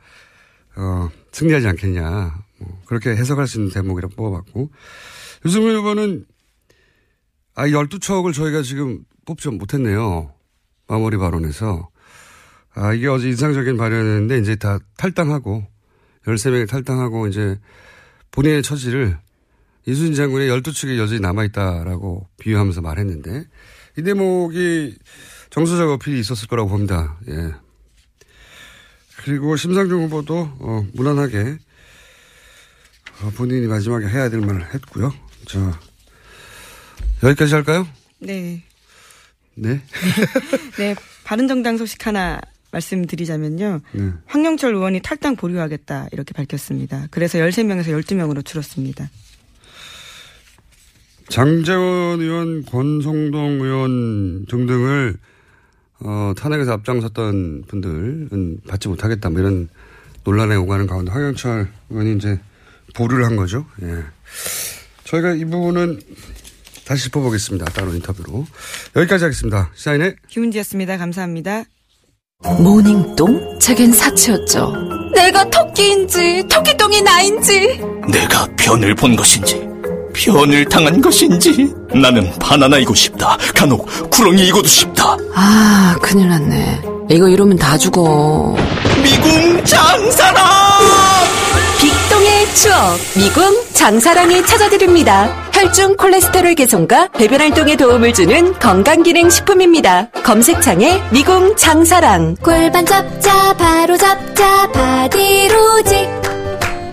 [0.77, 2.45] 어, 승리하지 않겠냐.
[2.59, 4.71] 뭐 그렇게 해석할 수 있는 대목이라고 뽑아봤고.
[5.45, 6.27] 유승민 후보는
[7.55, 10.33] 아 12척을 저희가 지금 뽑지 못했네요.
[10.87, 11.89] 마무리 발언에서.
[12.75, 15.67] 아 이게 어제 인상적인 발언이었는데 이제 다 탈당하고
[16.27, 17.59] 13명이 탈당하고 이제
[18.31, 19.19] 본인의 처지를
[19.87, 23.45] 이순신 장군의 12척이 여전히 남아있다라고 비유하면서 말했는데
[23.99, 24.97] 이 대목이
[25.51, 27.17] 정서적 어필이 있었을 거라고 봅니다.
[27.29, 27.53] 예.
[29.19, 31.59] 그리고 심상정 후보도 어, 무난하게
[33.23, 35.13] 어, 본인이 마지막에 해야 될 말을 했고요.
[35.47, 35.73] 저
[37.23, 37.87] 여기까지 할까요?
[38.19, 38.63] 네.
[39.55, 39.83] 네.
[40.79, 40.95] 네.
[41.25, 43.81] 바른정당 소식 하나 말씀드리자면요.
[43.93, 44.13] 네.
[44.27, 47.09] 황영철 의원이 탈당 보류하겠다 이렇게 밝혔습니다.
[47.11, 49.11] 그래서 13명에서 12명으로 줄었습니다.
[51.29, 55.17] 장재원 의원, 권성동 의원 등등을
[56.01, 59.69] 어, 탄핵에서 앞장섰던 분들은 받지 못하겠다 뭐 이런
[60.25, 62.39] 논란에 오가는 가운데 황영철 의원이 이제
[62.95, 63.67] 보류를 한 거죠.
[63.83, 64.03] 예.
[65.05, 66.01] 저희가 이 부분은
[66.85, 67.67] 다시 짚어보겠습니다.
[67.67, 68.47] 따로 인터뷰로.
[68.97, 69.71] 여기까지 하겠습니다.
[69.75, 70.97] 시사인의 김은지였습니다.
[70.99, 71.65] 감사합니다.
[72.43, 73.59] 모닝똥?
[73.61, 74.73] 제겐 사치였죠.
[75.15, 77.79] 내가 토끼인지 토끼똥이 나인지
[78.11, 79.70] 내가 변을 본 것인지
[80.27, 83.37] 변을 당한 것인지 나는 바나나이고 싶다.
[83.55, 85.17] 간혹 구렁이이고도 싶다.
[85.35, 86.83] 아 큰일 났네.
[87.11, 88.55] 이거 이러면 다 죽어.
[89.03, 90.45] 미궁 장사랑!
[91.81, 95.29] 빅동의 추억 미궁 장사랑이 찾아드립니다.
[95.53, 100.11] 혈중 콜레스테롤 개선과 배변 활동에 도움을 주는 건강기능식품입니다.
[100.23, 106.09] 검색창에 미궁 장사랑 골반 잡자 바로 잡자 바디로직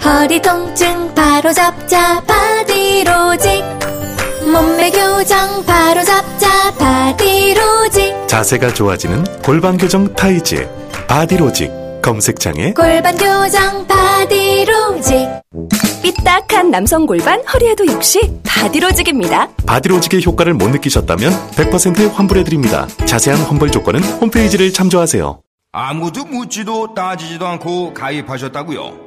[0.07, 3.61] 허리 통증 바로 잡자 바디로직
[4.49, 10.65] 몸매 교정 바로 잡자 바디로직 자세가 좋아지는 골반 교정 타이즈
[11.09, 11.69] 바디로직
[12.01, 15.27] 검색창에 골반 교정 바디로직
[16.01, 19.49] 삐딱한 남성 골반 허리에도 역시 바디로직입니다.
[19.65, 22.87] 바디로직의 효과를 못 느끼셨다면 100% 환불해드립니다.
[23.05, 25.41] 자세한 환불 조건은 홈페이지를 참조하세요.
[25.73, 29.06] 아무도 묻지도 따지지도 않고 가입하셨다고요?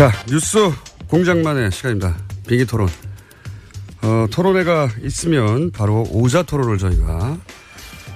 [0.00, 0.56] 자, 뉴스
[1.08, 2.16] 공장만의 시간입니다.
[2.48, 2.88] 비기 토론.
[4.00, 7.36] 어, 토론회가 있으면 바로 오자 토론을 저희가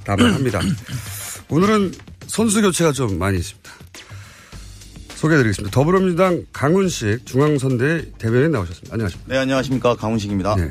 [0.06, 0.60] 담당합니다.
[1.50, 1.92] 오늘은
[2.26, 3.70] 선수 교체가 좀 많이 있습니다.
[5.16, 5.74] 소개해드리겠습니다.
[5.74, 8.94] 더불어민주당 강훈식 중앙선대 대변인 나오셨습니다.
[8.94, 9.34] 안녕하십니까.
[9.34, 9.94] 네, 안녕하십니까.
[9.96, 10.54] 강훈식입니다.
[10.54, 10.70] 네.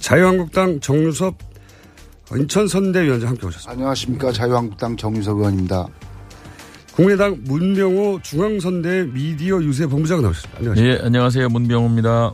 [0.00, 1.36] 자유한국당 정유섭
[2.34, 3.70] 인천선대위원장 함께 오셨습니다.
[3.70, 4.32] 안녕하십니까.
[4.32, 5.88] 자유한국당 정유섭 의원입니다.
[6.94, 10.58] 국민의당 문병호 중앙선대 미디어 유세 본부장 나오셨습니다.
[10.60, 10.94] 안녕하십니까.
[10.94, 11.48] 예, 안녕하세요.
[11.48, 12.32] 문병호입니다.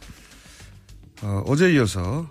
[1.23, 2.29] 어, 어제 이어서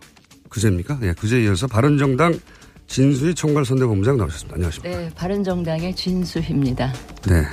[0.47, 0.99] 그제입니까?
[0.99, 2.39] 네, 그제 이어서 바른정당
[2.85, 4.55] 진수희 총괄선대 본부장 나오셨습니다.
[4.55, 4.95] 안녕하십니까.
[4.95, 6.93] 네, 바른정당의 진수희입니다.
[7.27, 7.45] 네.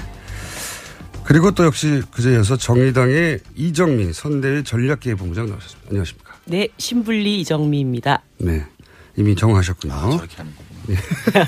[1.25, 5.89] 그리고 또 역시 그제 이어서 정의당의 이정미 선대위 전략기획 본부장 나오셨습니다.
[5.89, 6.35] 안녕하십니까.
[6.45, 8.23] 네, 신불리 이정미입니다.
[8.39, 8.67] 네.
[9.17, 9.95] 이미 정하셨군요.
[9.95, 10.99] 아, 저렇게 하는 거군요.
[10.99, 11.47] 네.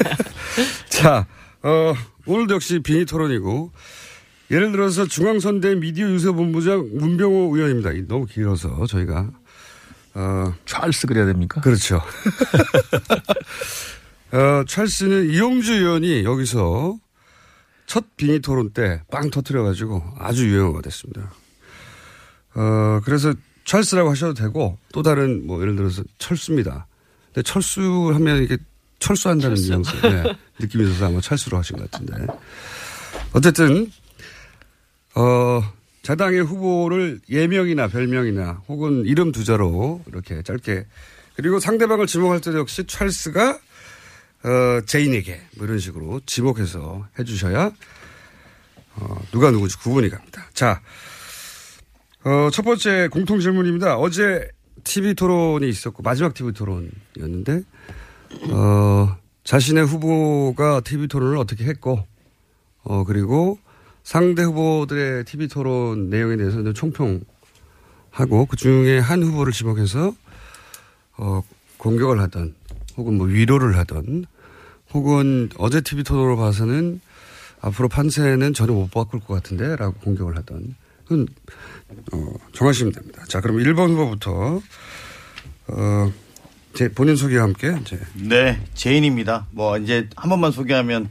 [0.89, 1.27] 자,
[1.63, 1.93] 어,
[2.29, 3.73] 오늘도 역시 비니 토론이고,
[4.51, 7.91] 예를 들어서 중앙선대 미디어 유세본부장 문병호 의원입니다.
[8.07, 9.31] 너무 길어서 저희가.
[10.15, 11.61] 어, 찰스 그래야 됩니까?
[11.61, 12.01] 그렇죠.
[14.33, 16.99] 어, 찰스는 이용주 의원이 여기서
[17.87, 21.33] 첫 빙의 토론 때 빵 터트려가지고 아주 유명하가 됐습니다.
[22.55, 23.33] 어, 그래서
[23.65, 26.87] 찰스라고 하셔도 되고 또 다른 뭐 예를 들어서 철수입니다.
[27.27, 28.59] 근데 철수 하면 이게
[28.99, 32.27] 철수한다는 뉘앙스 네, 느낌이 있어서 아마 철수로 하신 것 같은데.
[33.33, 33.91] 어쨌든,
[35.15, 35.63] 어,
[36.03, 40.87] 자당의 후보를 예명이나 별명이나 혹은 이름 두 자로 이렇게 짧게
[41.37, 43.61] 그리고 상대방을 지목할 때도 역시 찰스가
[44.45, 47.73] 어, 제인에게 뭐 이런 식으로 지목해서 해주셔야
[48.97, 50.49] 어, 누가 누구지 구분이 갑니다.
[50.55, 50.81] 자,
[52.25, 53.97] 어, 첫 번째 공통 질문입니다.
[53.97, 54.49] 어제
[54.85, 57.63] TV 토론이 있었고 마지막 TV 토론이었는데
[58.51, 62.05] 어, 자신의 후보가 TV 토론을 어떻게 했고
[62.85, 63.59] 어, 그리고
[64.03, 67.21] 상대 후보들의 TV 토론 내용에 대해서 는 총평
[68.11, 70.15] 하고 그 중에 한 후보를 지목해서
[71.19, 71.43] 어,
[71.77, 72.55] 공격을 하던
[72.97, 74.25] 혹은 뭐 위로를 하던
[74.93, 77.01] 혹은 어제 TV 토론으로 봐서는
[77.61, 81.27] 앞으로 판세는 전혀 못 바꿀 것 같은데 라고 공격을 하던 그건
[82.13, 83.25] 어, 정하시면 됩니다.
[83.29, 84.61] 자 그럼 1번 후보부터
[85.69, 86.13] 어,
[86.75, 89.47] 제 본인 소개와 함께 이제 네, 제인입니다.
[89.51, 91.09] 뭐 이제 한 번만 소개하면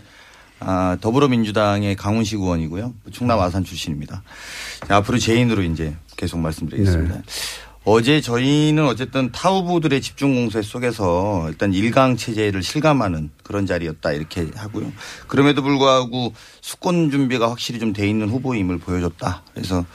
[0.60, 2.94] 아, 더불어민주당의 강훈식 의원이고요.
[3.12, 4.24] 충남 아산 출신입니다.
[4.88, 7.16] 자, 앞으로 제인으로 이제 계속 말씀드리겠습니다.
[7.16, 7.22] 네.
[7.84, 14.48] 어제 저희는 어쨌든 타 후보들의 집중 공세 속에서 일단 일강 체제를 실감하는 그런 자리였다 이렇게
[14.56, 14.92] 하고요.
[15.28, 19.44] 그럼에도 불구하고 수권 준비가 확실히 좀 돼 있는 후보임을 보여줬다.
[19.54, 19.86] 그래서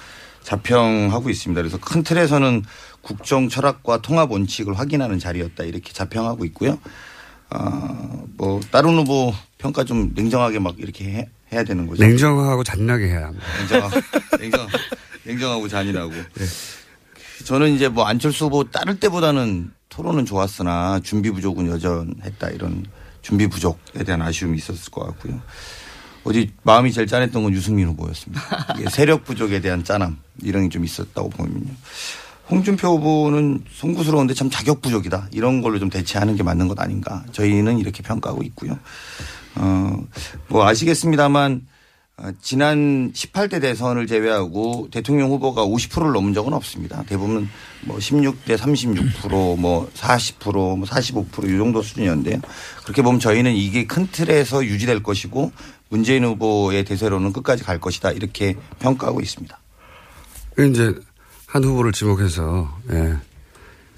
[0.43, 1.61] 자평하고 있습니다.
[1.61, 2.65] 그래서 큰 틀에서는
[3.03, 6.79] 국정 철학과 통합 원칙을 확인하는 자리였다 이렇게 자평하고 있고요.
[7.51, 12.03] 아뭐 다른 후보 평가 좀 냉정하게 막 이렇게 해, 해야 되는 거죠.
[12.03, 13.47] 냉정하고 잔인하게 해야 합니다.
[13.59, 14.01] 냉정하고
[14.41, 14.67] 냉정,
[15.25, 16.13] 냉정하고 잔인하고.
[16.13, 16.45] 네.
[17.45, 22.87] 저는 이제 뭐 안철수 후보 따를 때보다는 토론은 좋았으나 준비 부족은 여전했다 이런
[23.21, 25.41] 준비 부족에 대한 아쉬움이 있었을 것 같고요.
[26.25, 28.41] 어디 마음이 제일 짠했던 건 유승민 후보였습니다.
[28.91, 31.67] 세력 부족에 대한 짠함 이런 게 좀 있었다고 보면요.
[32.51, 37.79] 홍준표 후보는 송구스러운데 참 자격 부족이다 이런 걸로 좀 대체하는 게 맞는 것 아닌가 저희는
[37.79, 38.79] 이렇게 평가하고 있고요.
[39.57, 41.67] 어뭐 아시겠습니다만
[42.19, 47.03] 어, 지난 18대 대선을 제외하고 대통령 후보가 50%를 넘은 적은 없습니다.
[47.09, 47.49] 대부분
[47.85, 52.39] 뭐 16대 36%, 뭐 40%, 뭐 45%이 정도 수준이었는데요.
[52.85, 55.53] 그렇게 보면 저희는 이게 큰 틀에서 유지될 것이고
[55.89, 59.59] 문재인 후보의 대세로는 끝까지 갈 것이다 이렇게 평가하고 있습니다.
[60.59, 60.95] 이제
[61.53, 63.15] 한 후보를 지목해서 예.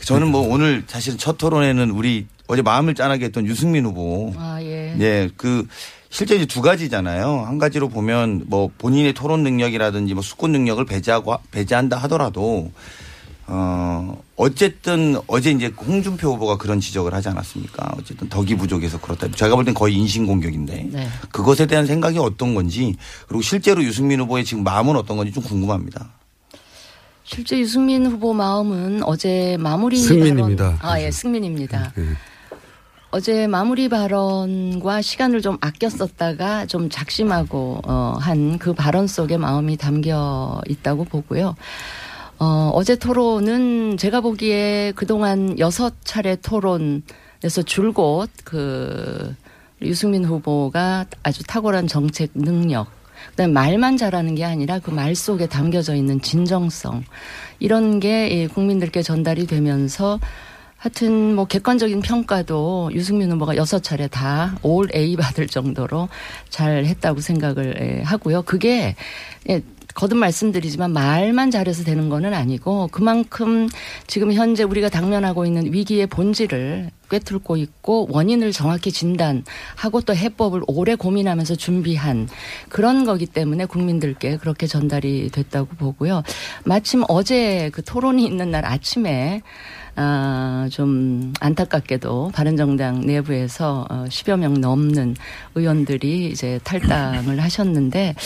[0.01, 4.35] 저는 뭐 오늘 사실 첫 토론에는 우리 어제 마음을 짠하게 했던 유승민 후보.
[4.37, 4.97] 아, 예.
[4.99, 5.31] 예.
[5.37, 5.64] 그
[6.11, 7.45] 실제 이제 두 가지잖아요.
[7.47, 12.73] 한 가지로 보면 뭐 본인의 토론 능력이라든지 뭐 수권 능력을 배제하고 배제한다 하더라도
[13.47, 17.95] 어 어쨌든 어제 이제 홍준표 후보가 그런 지적을 하지 않았습니까?
[17.99, 19.29] 어쨌든 덕이 부족해서 그렇다.
[19.31, 21.09] 제가 볼 땐 거의 인신 공격인데 네.
[21.31, 22.97] 그것에 대한 생각이 어떤 건지
[23.29, 26.11] 그리고 실제로 유승민 후보의 지금 마음은 어떤 건지 좀 궁금합니다.
[27.25, 30.77] 실제 유승민 후보 마음은 어제 마무리 승민입니다.
[30.77, 31.93] 발언, 아, 예, 승민입니다.
[31.97, 32.05] 네.
[33.11, 39.77] 어제 마무리 발언과 시간을 좀 아껴 썼다가 좀 작심하고 어, 한 그 발언 속에 마음이
[39.77, 41.55] 담겨 있다고 보고요.
[42.41, 49.35] 어, 어제 토론은 제가 보기에 그동안 여섯 차례 토론에서 줄곧 그
[49.81, 52.89] 유승민 후보가 아주 탁월한 정책 능력
[53.31, 57.05] 그다음에 말만 잘하는 게 아니라 그 말 속에 담겨져 있는 진정성
[57.59, 60.21] 이런 게 국민들께 전달이 되면서
[60.77, 66.09] 하여튼 뭐 객관적인 평가도 유승민 후보가 여섯 차례 다 올 A 받을 정도로
[66.51, 68.43] 잘 했다고 생각을 하고요.
[68.43, 68.95] 그게
[69.94, 73.68] 거듭 말씀드리지만 말만 잘해서 되는 거는 아니고 그만큼
[74.07, 80.96] 지금 현재 우리가 당면하고 있는 위기의 본질을 꿰뚫고 있고 원인을 정확히 진단하고 또 해법을 오래
[80.96, 82.28] 고민하면서 준비한
[82.68, 86.22] 그런 거기 때문에 국민들께 그렇게 전달이 됐다고 보고요.
[86.64, 89.42] 마침 어제 그 토론이 있는 날 아침에
[89.96, 95.14] 아, 좀 안타깝게도 바른정당 내부에서 어, 10여 명 넘는
[95.54, 98.16] 의원들이 이제 탈당을 하셨는데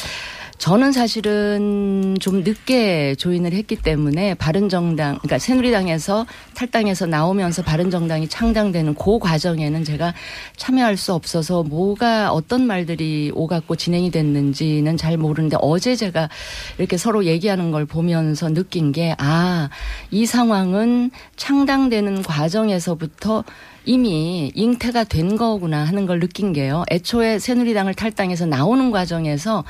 [0.58, 9.20] 저는 사실은 좀 늦게 조인을 했기 때문에 바른정당, 그러니까 새누리당에서 탈당해서 나오면서 바른정당이 창당되는 그
[9.20, 10.14] 과정에는 제가
[10.56, 16.28] 참여할 수 없어서 뭐가 어떤 말들이 오갔고 진행이 됐는지는 잘 모르는데 어제 제가
[16.78, 19.70] 이렇게 서로 얘기하는 걸 보면서 느낀 게 아,
[20.10, 23.44] 이 상황은 창당되는 과정에서부터
[23.84, 26.84] 이미 잉태가 된 거구나 하는 걸 느낀 게요.
[26.90, 29.64] 애초에 새누리당을 탈당해서 나오는 과정에서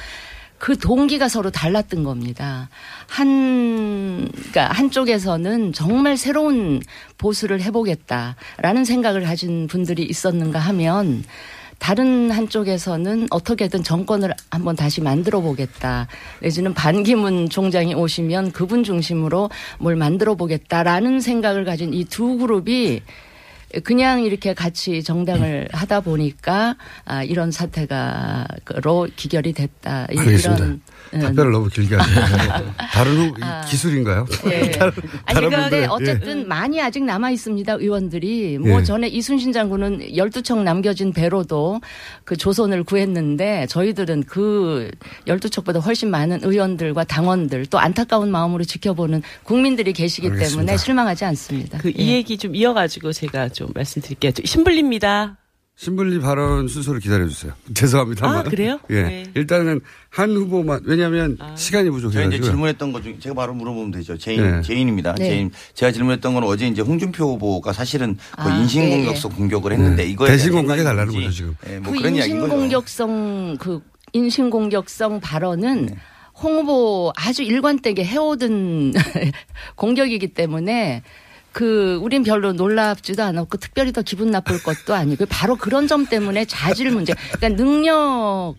[0.59, 2.68] 그 동기가 서로 달랐던 겁니다.
[3.07, 6.83] 한, 그러니까 한쪽에서는 정말 새로운
[7.16, 11.25] 보수를 해보겠다라는 생각을 가진 분들이 있었는가 하면
[11.79, 16.09] 다른 한쪽에서는 어떻게든 정권을 한번 다시 만들어 보겠다.
[16.40, 23.03] 내지는 반기문 총장이 오시면 그분 중심으로 뭘 만들어 보겠다라는 생각을 가진 이 두 그룹이
[23.85, 30.07] 그냥 이렇게 같이 정당을 하다 보니까 아, 이런 사태가로 기결이 됐다.
[30.09, 30.64] 알겠습니다.
[30.64, 32.75] 이런 답변을 너무 길게 하네요.
[32.93, 33.64] 다른 후 아.
[33.69, 34.27] 기술인가요?
[34.47, 34.71] 예.
[34.73, 34.93] 다른,
[35.25, 35.87] 아니 다른 그런데 분들, 예.
[35.87, 38.85] 어쨌든 많이 아직 남아 있습니다 의원들이 뭐 예.
[38.85, 41.81] 전에 이순신 장군은 12척 남겨진 배로도
[42.25, 44.91] 그 조선을 구했는데 저희들은 그
[45.27, 50.61] 12척보다 훨씬 많은 의원들과 당원들 또 안타까운 마음으로 지켜보는 국민들이 계시기 알겠습니다.
[50.61, 51.79] 때문에 실망하지 않습니다.
[51.79, 52.07] 그이 예.
[52.19, 54.30] 얘기 좀 이어가지고 제가 좀 말씀드릴게요.
[54.30, 55.36] 저 승민이입니다.
[55.74, 57.52] 승민이 발언 순서를 기다려주세요.
[57.74, 58.28] 죄송합니다.
[58.28, 58.78] 아, 그래요?
[58.90, 59.02] 예.
[59.02, 59.24] 네.
[59.34, 59.80] 일단은
[60.11, 61.56] 한 후보만, 왜냐하면 아.
[61.56, 62.34] 시간이 제가 부족해가지고.
[62.36, 64.16] 이제 질문했던 것 중에 제가 바로 물어보면 되죠.
[64.16, 64.62] 재인, 네.
[64.62, 65.14] 재인입니다.
[65.14, 65.28] 네.
[65.28, 65.51] 재인.
[65.74, 70.11] 제가 질문했던 건 어제 이제 홍준표 후보가 사실은 그 아, 인신공격성 공격을 했는데 네.
[70.11, 71.56] 이거에 대신 공격해 달라는 거죠, 지금.
[71.68, 72.14] 예, 뭐 그 거죠.
[72.14, 73.80] 인신공격성 그
[74.12, 75.94] 인신공격성 발언은 네.
[76.34, 78.92] 홍 후보 아주 일관되게 해오던
[79.74, 81.02] 공격이기 때문에
[81.53, 86.44] 그 우린 별로 놀랍지도 않았고 특별히 더 기분 나쁠 것도 아니고 바로 그런 점 때문에
[86.44, 88.55] 자질 문제 그러니까 능력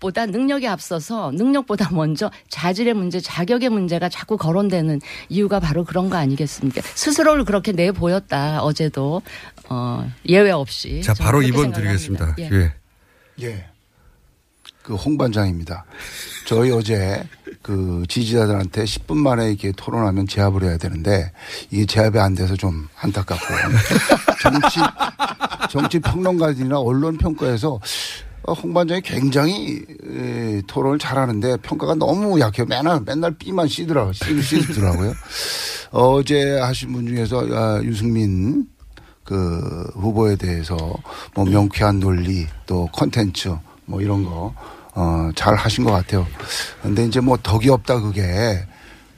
[0.00, 6.16] 보다 능력이 앞서서 능력보다 먼저 자질의 문제 자격의 문제가 자꾸 거론되는 이유가 바로 그런 거
[6.16, 9.22] 아니겠습니까 스스로를 그렇게 내 보였다 어제도
[9.68, 12.34] 어 예외 없이 자, 바로 그렇게 2번 생각을 드리겠습니다.
[12.40, 12.48] 예.
[12.48, 12.72] 기회.
[13.42, 13.66] 예.
[14.82, 15.84] 그 홍반장입니다.
[16.46, 17.22] 저희 어제
[17.62, 21.30] 그 지지자들한테 10분 만에 이렇게 토론하면 제압을 해야 되는데
[21.70, 23.44] 이게 제압이 안 돼서 좀 안타깝고
[24.42, 24.80] 정치
[25.70, 27.78] 정치 평론가들이나 언론 평가에서
[28.44, 32.66] 어, 홍반장이 굉장히 에, 토론을 잘하는데 평가가 너무 약해요.
[32.66, 34.12] 맨날 맨날 B만 씌더라고요.
[34.12, 35.14] 씌- 씌더라고요.
[35.92, 38.66] 어제 하신 분 중에서 아, 유승민
[39.22, 40.76] 그 후보에 대해서
[41.36, 43.54] 뭐 명쾌한 논리 또 컨텐츠
[43.84, 44.52] 뭐 이런 거,
[44.94, 46.26] 어, 잘 하신 것 같아요.
[46.82, 48.64] 근데 이제 뭐 덕이 없다 그게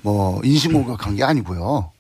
[0.03, 1.91] 뭐 인신공격한 게 아니고요.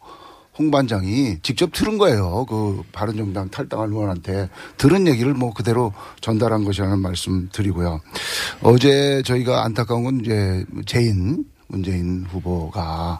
[0.56, 2.46] 홍 반장이 직접 들은 거예요.
[2.48, 8.00] 그 바른정당 탈당한 의원한테 들은 얘기를 뭐 그대로 전달한 것이라는 말씀 드리고요.
[8.62, 13.18] 어제 저희가 안타까운 건 이제 재인 문재인 후보가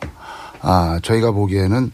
[0.61, 1.91] 아, 저희가 보기에는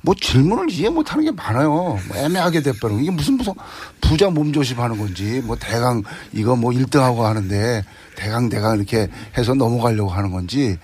[0.00, 1.70] 뭐 질문을 이해 못 하는 게 많아요.
[1.70, 3.52] 뭐 애매하게 돼버리고 이게 무슨 무슨
[4.00, 6.02] 부자 몸조심 하는 건지 뭐 대강
[6.32, 7.84] 이거 뭐 1등하고 하는데
[8.16, 10.78] 대강 대강 이렇게 해서 넘어가려고 하는 건지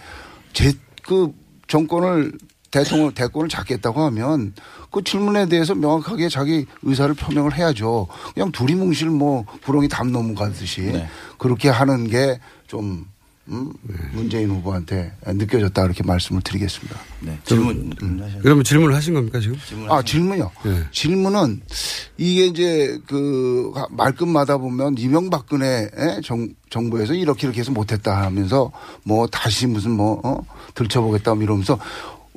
[0.53, 0.73] 제
[1.11, 1.33] 그
[1.67, 2.33] 정권을
[2.71, 4.55] 대통령 대권을 잡겠다고 하면
[4.93, 8.07] 그 질문에 대해서 명확하게 자기 의사를 표명을 해야죠.
[8.33, 11.05] 그냥 두리뭉실 뭐 구렁이 담 넘어가듯이
[11.39, 12.39] 그렇게 하는 게
[12.71, 13.05] 좀
[13.51, 13.73] 음,
[14.13, 16.99] 문재인 후보한테 느껴졌다 이렇게 말씀을 드리겠습니다.
[17.21, 17.39] 네.
[17.45, 17.91] 질문
[18.43, 19.57] 그러면 질문을 하신 겁니까, 지금?
[19.89, 20.51] 아, 질문요?
[20.65, 20.85] 네.
[20.93, 21.61] 질문은
[22.17, 28.71] 이게 이제 그 말끝마다 보면 이명박근혜 정, 정부에서 이렇게 이렇게 해서 못했다 하면서
[29.03, 30.45] 뭐 다시 무슨 뭐, 어?
[30.75, 31.79] 들춰보겠다 뭐 이러면서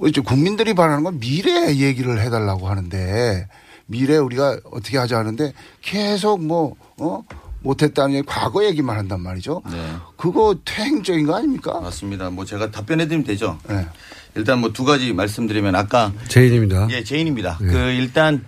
[0.05, 3.47] 이제 국민들이 바라는 건 미래 얘기를 해달라고 하는데
[3.85, 7.23] 미래 우리가 어떻게 하자 하는데 계속 뭐, 어?
[7.63, 9.61] 못했다는 얘기, 과거 얘기만 한단 말이죠.
[9.71, 9.93] 네.
[10.17, 11.79] 그거 퇴행적인 거 아닙니까?
[11.79, 12.29] 맞습니다.
[12.29, 13.57] 뭐 제가 답변해드리면 되죠.
[13.67, 13.87] 네.
[14.35, 16.87] 일단 뭐 두 가지 말씀드리면 아까 제인입니다.
[16.91, 17.57] 예, 제인입니다.
[17.61, 17.65] 예.
[17.65, 18.45] 그 일단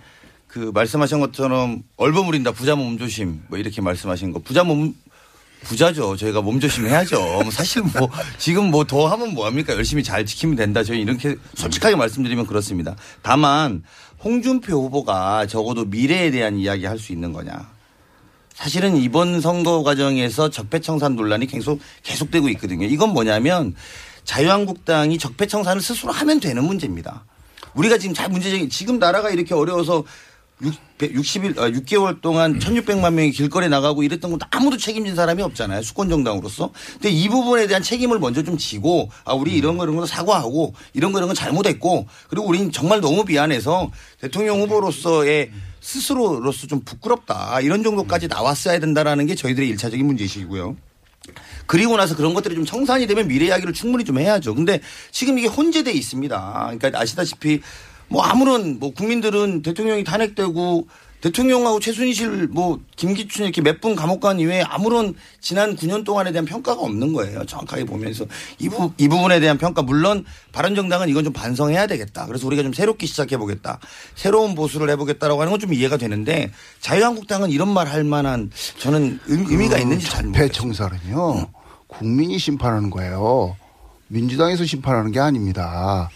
[0.48, 4.94] 그 말씀하신 것처럼 얼버무린다 부자 몸조심 뭐 이렇게 말씀하신 거 부자 몸
[5.62, 6.16] 부자죠.
[6.16, 7.20] 저희가 몸조심 해야죠.
[7.42, 8.08] 뭐 사실 뭐
[8.38, 9.74] 지금 뭐 더 하면 뭐 합니까?
[9.74, 10.82] 열심히 잘 지키면 된다.
[10.84, 12.94] 저희 이렇게 솔직하게 말씀드리면 그렇습니다.
[13.22, 13.82] 다만
[14.24, 17.75] 홍준표 후보가 적어도 미래에 대한 이야기 할 수 있는 거냐.
[18.56, 22.86] 사실은 이번 선거 과정에서 적폐청산 논란이 계속 계속되고 있거든요.
[22.86, 23.74] 이건 뭐냐면
[24.24, 27.26] 자유한국당이 적폐청산을 스스로 하면 되는 문제입니다.
[27.74, 30.04] 우리가 지금 잘 문제적인 지금 나라가 이렇게 어려워서
[30.62, 35.82] 60일, 6개월 동안 1600만 명이 길거리에 나가고 이랬던 것도 아무도 책임진 사람이 없잖아요.
[35.82, 36.70] 수권정당으로서.
[36.94, 40.74] 근데 이 부분에 대한 책임을 먼저 좀 지고 아, 우리 이런 거 이런 거 사과하고
[40.94, 43.90] 이런 거 이런 거 잘못했고 그리고 우린 정말 너무 미안해서
[44.20, 45.50] 대통령 후보로서의
[45.80, 47.60] 스스로로서 좀 부끄럽다.
[47.60, 50.76] 이런 정도까지 나왔어야 된다라는 게 저희들의 일차적인 문제이시고요.
[51.66, 54.54] 그리고 나서 그런 것들이 좀 청산이 되면 미래 이야기를 충분히 좀 해야죠.
[54.54, 54.80] 근데
[55.10, 56.72] 지금 이게 혼재돼 있습니다.
[56.78, 57.60] 그러니까 아시다시피
[58.08, 60.86] 뭐 아무런 뭐 국민들은 대통령이 탄핵되고
[61.22, 66.44] 대통령하고 최순실 뭐 김기춘 이렇게 몇 분 감옥 간 이후에 아무런 지난 9년 동안에 대한
[66.44, 67.44] 평가가 없는 거예요.
[67.46, 68.26] 정확하게 보면서
[68.58, 72.26] 이, 부, 이 부분에 대한 평가 물론 바른정당은 이건 좀 반성해야 되겠다.
[72.26, 73.80] 그래서 우리가 좀 새롭게 시작해 보겠다.
[74.14, 79.44] 새로운 보수를 해보겠다라고 하는 건 좀 이해가 되는데 자유한국당은 이런 말 할 만한 저는 의-
[79.48, 80.48] 의미가 있는지 잘 모르겠어요.
[80.52, 81.48] 적폐청산은요
[81.88, 83.56] 국민이 심판하는 거예요.
[84.08, 86.10] 민주당에서 심판하는 게 아닙니다.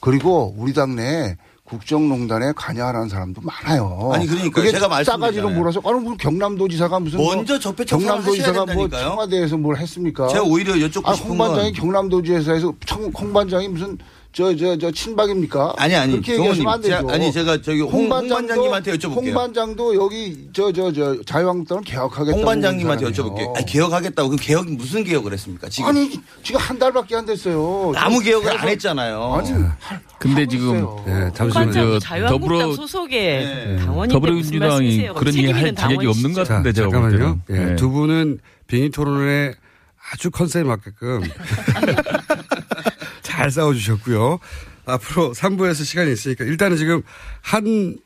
[0.00, 4.10] 그리고 우리 당내 국정농단에 관여하는 사람도 많아요.
[4.12, 4.50] 아니, 그러니까요.
[4.50, 5.32] 그게 제가 말씀드리잖아요.
[5.32, 8.88] 싸가지로 몰아서 아니 무슨 경남도지사가 무슨 먼저 뭐 적폐청산을 경남도지사가 하셔야 뭐.
[9.00, 10.26] 청와대에서 뭘 했습니까?
[10.28, 13.96] 제가 오히려 여쭙고 아, 홍 반장이 건 경남도지사에서 청- 홍 반장이 무슨
[14.32, 15.74] 저 저 저 친박입니까?
[15.76, 16.94] 아니, 아니, 그렇게 얘기하시면 안 되죠.
[16.98, 19.14] 제가- 아니, 제가 저기 홍- 홍 반장님한테 여쭤볼게요.
[19.26, 23.06] 홍 반장도 여기 저 저 저 자유한국당을 개혁하겠다고 홍 반장님한테.
[23.06, 23.56] 여쭤볼게요.
[23.56, 25.68] 아니, 개혁하겠다고 그 개혁 무슨 개혁을 했습니까?
[25.68, 26.10] 지금 아니
[26.44, 27.92] 지금 한 달밖에 안 됐어요.
[27.96, 29.34] 아무 개혁을 안 했잖아요.
[29.34, 29.52] 아니
[30.20, 35.14] 근데 지금 네, 잠시만 저 자유한국당 더불어 소속의 당원인데 더불어민주당이 무슨 말씀이세요?
[35.14, 37.40] 그런 얘기 할 자격이 없는 것 자, 같은데 제가 볼 잠깐만요.
[37.48, 37.66] 때는.
[37.68, 37.76] 예, 예.
[37.76, 39.54] 두 분은 빙의 토론에
[40.12, 41.20] 아주 컨셉에 맞게끔
[43.40, 44.38] 잘 싸워주셨고요.
[44.84, 47.02] 앞으로 3부에서 시간이 있으니까 일단은 지금
[47.40, 47.98] 한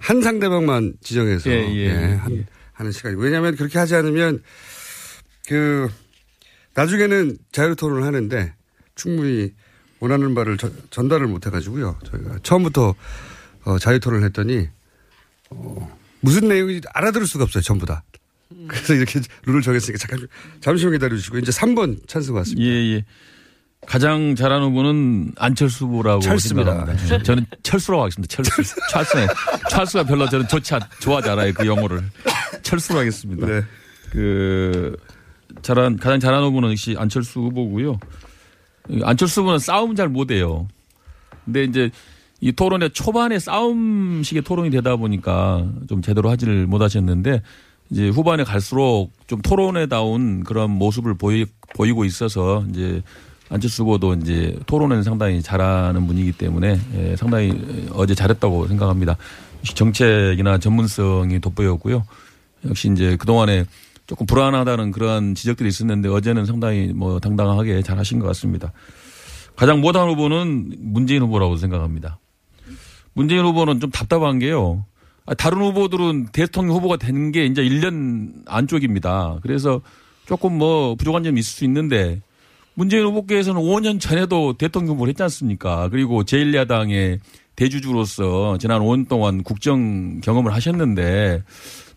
[0.00, 4.42] 한 상대방만 지정해서 예, 예, 예, 한, 하는 시간이 왜냐하면 그렇게 하지 않으면
[5.46, 5.88] 그
[6.74, 8.54] 나중에는 자유 토론을 하는데
[8.94, 9.52] 충분히
[10.00, 11.98] 원하는 바를 전, 전달을 못 해가지고요.
[12.10, 12.94] 저희가 처음부터
[13.64, 14.68] 어, 자유 토론을 했더니
[15.50, 17.62] 어, 무슨 내용인지 알아들을 수가 없어요.
[17.62, 18.02] 전부 다.
[18.68, 20.26] 그래서 이렇게 룰을 정했으니까 잠깐
[20.60, 22.62] 잠시만 기다려주시고 이제 3번 찬스 같습니다.
[22.66, 23.04] 예, 예.
[23.90, 26.70] 가장 잘하는 후보는 안철수 후보라고 철수입니다.
[26.70, 27.14] 생각합니다.
[27.16, 27.22] 예.
[27.24, 28.32] 저는 철수라고 하겠습니다.
[28.40, 28.74] 철수.
[28.92, 29.26] 철수네.
[29.68, 31.52] 철수가 별로 저는 좋지, 않- 좋아하지 않아요.
[31.52, 32.00] 그 영어를.
[32.62, 33.44] 철수로 하겠습니다.
[33.48, 33.62] 네.
[34.12, 34.96] 그,
[35.62, 37.98] 잘한, 가장 잘하는 후보는 역시 안철수 후보고요.
[38.90, 40.68] 이 안철수 후보는 싸움 잘 못해요.
[41.44, 41.90] 근데 이제
[42.40, 47.42] 이 토론의 초반에 싸움식의 토론이 되다 보니까 좀 제대로 하지를 못하셨는데
[47.90, 53.02] 이제 후반에 갈수록 좀 토론에다운 그런 모습을 보이, 보이고 있어서 이제
[53.50, 57.52] 안철수 후보도 이제 토론에는 상당히 잘하는 분이기 때문에 예, 상당히
[57.92, 59.16] 어제 잘했다고 생각합니다.
[59.62, 62.04] 정책이나 전문성이 돋보였고요.
[62.68, 63.64] 역시 이제 그동안에
[64.06, 68.72] 조금 불안하다는 그러한 지적들이 있었는데 어제는 상당히 뭐 당당하게 잘 하신 것 같습니다.
[69.56, 72.18] 가장 못한 후보는 문재인 후보라고 생각합니다.
[73.12, 74.84] 문재인 후보는 좀 답답한 게요.
[75.26, 79.38] 아, 다른 후보들은 대통령 후보가 되는 게 이제 1년 안쪽입니다.
[79.42, 79.80] 그래서
[80.26, 82.20] 조금 뭐 부족한 점이 있을 수 있는데
[82.80, 85.90] 문재인 후보께서는 5년 전에도 대통령 후보를 했지 않습니까?
[85.90, 87.18] 그리고 제1야당의
[87.54, 91.42] 대주주로서 지난 5년 동안 국정 경험을 하셨는데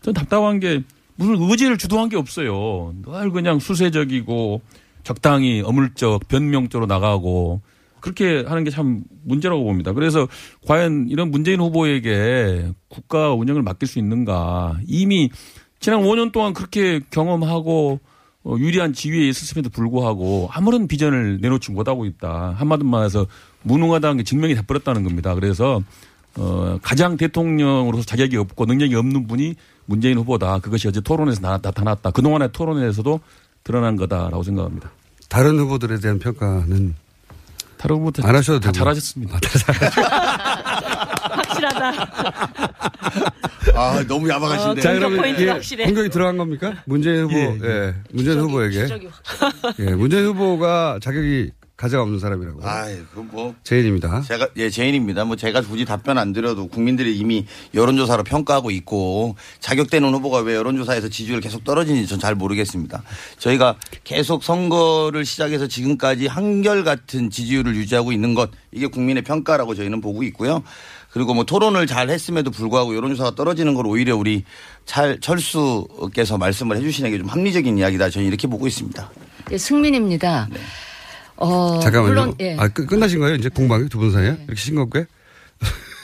[0.02, 0.82] 전 답답한 게
[1.16, 2.94] 무슨 의지를 주도한 게 없어요.
[3.02, 4.60] 늘 그냥 수세적이고
[5.04, 7.62] 적당히 어물적 변명적으로 나가고
[8.00, 9.94] 그렇게 하는 게 참 문제라고 봅니다.
[9.94, 10.28] 그래서
[10.66, 14.80] 과연 이런 문재인 후보에게 국가 운영을 맡길 수 있는가.
[14.86, 15.30] 이미
[15.80, 18.00] 지난 5년 동안 그렇게 경험하고
[18.44, 22.54] 어, 유리한 지위에 있었음에도 불구하고 아무런 비전을 내놓지 못하고 있다.
[22.58, 23.26] 한마디로 말해서
[23.62, 25.34] 무능하다는 게 증명이 돼버렸다는 겁니다.
[25.34, 25.80] 그래서
[26.36, 29.54] 어, 가장 대통령으로서 자격이 없고 능력이 없는 분이
[29.86, 30.58] 문재인 후보다.
[30.58, 32.10] 그것이 어제 토론에서 나, 나타났다.
[32.10, 33.20] 그동안의 토론에서도
[33.62, 34.90] 드러난 거다라고 생각합니다.
[35.28, 36.94] 다른 후보들에 대한 평가는
[37.78, 38.84] 다른 후보들 안 하셔도 다 되고.
[38.84, 39.36] 잘하셨습니다.
[39.36, 39.48] 아, 다
[41.36, 42.08] 확실하다.
[43.74, 44.80] 아, 너무 야박하신데.
[44.80, 46.74] 자, 그러면 이게 공격이 들어간 겁니까?
[46.86, 47.94] 문재인 후보, 예, 예, 예.
[48.12, 48.86] 문재인 후보에게.
[49.80, 52.60] 예, 문재인 후보가 자격이 가져가 없는 사람이라고.
[52.62, 53.52] 아이, 그 뭐.
[53.64, 54.20] 제인입니다.
[54.22, 55.24] 제가 예 제인입니다.
[55.24, 61.08] 뭐 제가 굳이 답변 안 드려도 국민들이 이미 여론조사로 평가하고 있고 자격되는 후보가 왜 여론조사에서
[61.08, 63.02] 지지율 계속 떨어지는지 전 잘 모르겠습니다.
[63.38, 70.00] 저희가 계속 선거를 시작해서 지금까지 한결 같은 지지율을 유지하고 있는 것 이게 국민의 평가라고 저희는
[70.00, 70.62] 보고 있고요.
[71.14, 74.44] 그리고 뭐 토론을 잘 했음에도 불구하고 여론조사가 떨어지는 걸 오히려 우리
[74.84, 78.10] 찰, 철수께서 말씀을 해주시는 게 좀 합리적인 이야기다.
[78.10, 79.10] 저는 이렇게 보고 있습니다.
[79.52, 80.48] 예, 승민입니다.
[81.36, 82.08] 어, 잠깐만요.
[82.12, 82.56] 물론 예.
[82.58, 83.36] 아, 끝, 끝나신 거예요?
[83.36, 84.36] 이제 공방이 두 분 사이에?
[84.46, 85.06] 이렇게 싱겁게?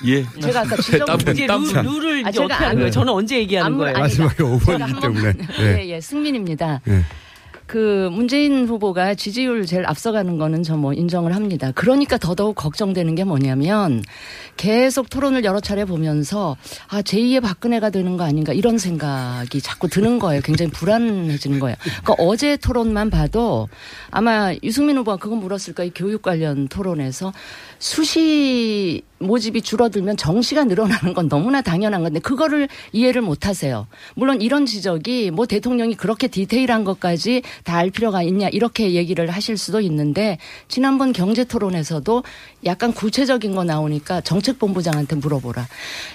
[0.07, 0.25] 예.
[0.41, 2.91] 제가 아까 지적 이제 룰, 룰을 이제 어떻게 하는 거예요?
[2.91, 3.99] 저는 언제 얘기하는 거예요?
[3.99, 5.33] 마지막에 5번이기 때문에.
[5.61, 6.81] 예, 예, 승민입니다.
[6.89, 7.05] 예.
[7.71, 11.71] 그 문재인 후보가 지지율 제일 앞서가는 거는 저 뭐 인정을 합니다.
[11.75, 14.03] 그러니까 더더욱 걱정되는 게 뭐냐면
[14.57, 16.57] 계속 토론을 여러 차례 보면서
[16.89, 20.41] 아 제2의 박근혜가 되는 거 아닌가 이런 생각이 자꾸 드는 거예요.
[20.43, 21.77] 굉장히 불안해지는 거예요.
[22.03, 23.69] 그러니까 어제 토론만 봐도
[24.11, 25.93] 아마 유승민 후보가 그거 물었을 거예요.
[25.95, 27.33] 교육 관련 토론에서
[27.81, 33.87] 수시 모집이 줄어들면 정시가 늘어나는 건 너무나 당연한 건데 그거를 이해를 못 하세요.
[34.15, 39.57] 물론 이런 지적이 뭐 대통령이 그렇게 디테일한 것까지 다 알 필요가 있냐 이렇게 얘기를 하실
[39.57, 40.37] 수도 있는데
[40.69, 42.23] 지난번 경제 토론에서도
[42.67, 45.67] 약간 구체적인 거 나오니까 정책본부장한테 물어보라.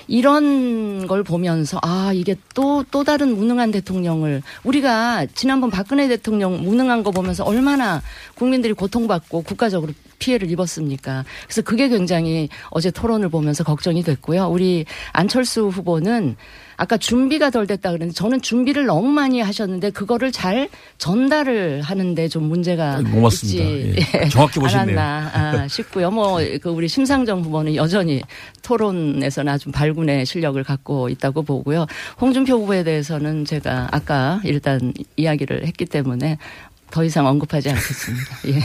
[0.08, 7.10] 이런 걸 보면서 아 이게 또또 다른 무능한 대통령을 우리가 지난번 박근혜 대통령 무능한 거
[7.10, 8.04] 보면서 얼마나
[8.36, 11.24] 국민들이 고통받고 국가적으로 피해를 입었습니까?
[11.46, 14.48] 그래서 그게 굉장히 어제 토론을 보면서 걱정이 됐고요.
[14.48, 16.36] 우리 안철수 후보는
[16.78, 22.44] 아까 준비가 덜 됐다 그랬는데 저는 준비를 너무 많이 하셨는데 그거를 잘 전달을 하는데 좀
[22.44, 23.64] 문제가 고맙습니다.
[23.64, 24.28] 있지 예.
[24.28, 24.82] 정확히 보시네요.
[24.82, 25.32] 않았나
[25.64, 26.12] 아, 싶고요.
[26.12, 28.22] 뭐 그 우리 심상정 후보는 여전히
[28.62, 31.86] 토론에서는 아주 발군의 실력을 갖고 있다고 보고요.
[32.20, 36.38] 홍준표 후보에 대해서는 제가 아까 일단 이야기를 했기 때문에
[36.92, 38.38] 더 이상 언급하지 않겠습니다.
[38.48, 38.60] 예.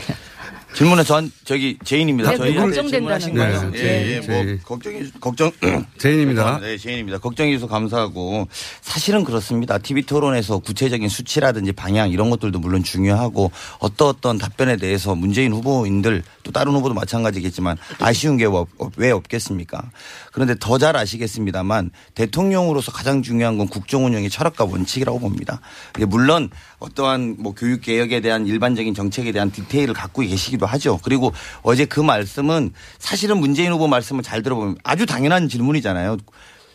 [0.74, 2.30] 질문은 전 저기 재인입니다.
[2.30, 3.70] 네, 저희한테 걱정된다는 거예요.
[3.70, 3.78] 네.
[3.78, 4.46] 예, 예, 재인.
[4.46, 5.50] 뭐 걱정이 걱정
[5.98, 6.60] 재인입니다.
[6.60, 7.18] 네, 재인입니다.
[7.18, 8.46] 걱정해 주셔서 감사하고
[8.80, 9.78] 사실은 그렇습니다.
[9.78, 16.22] TV 토론에서 구체적인 수치라든지 방향 이런 것들도 물론 중요하고 어떤 어떤 답변에 대해서 문재인 후보인들
[16.44, 18.46] 또 다른 후보도 마찬가지겠지만 아쉬운 게
[18.96, 19.90] 왜 없겠습니까?
[20.40, 25.60] 그런데 더 잘 아시겠습니다만 대통령으로서 가장 중요한 건 국정 운영의 철학과 원칙이라고 봅니다.
[26.08, 30.98] 물론 어떠한 뭐 교육 개혁에 대한 일반적인 정책에 대한 디테일을 갖고 계시기도 하죠.
[31.02, 36.16] 그리고 어제 그 말씀은 사실은 문재인 후보 말씀을 잘 들어보면 아주 당연한 질문이잖아요.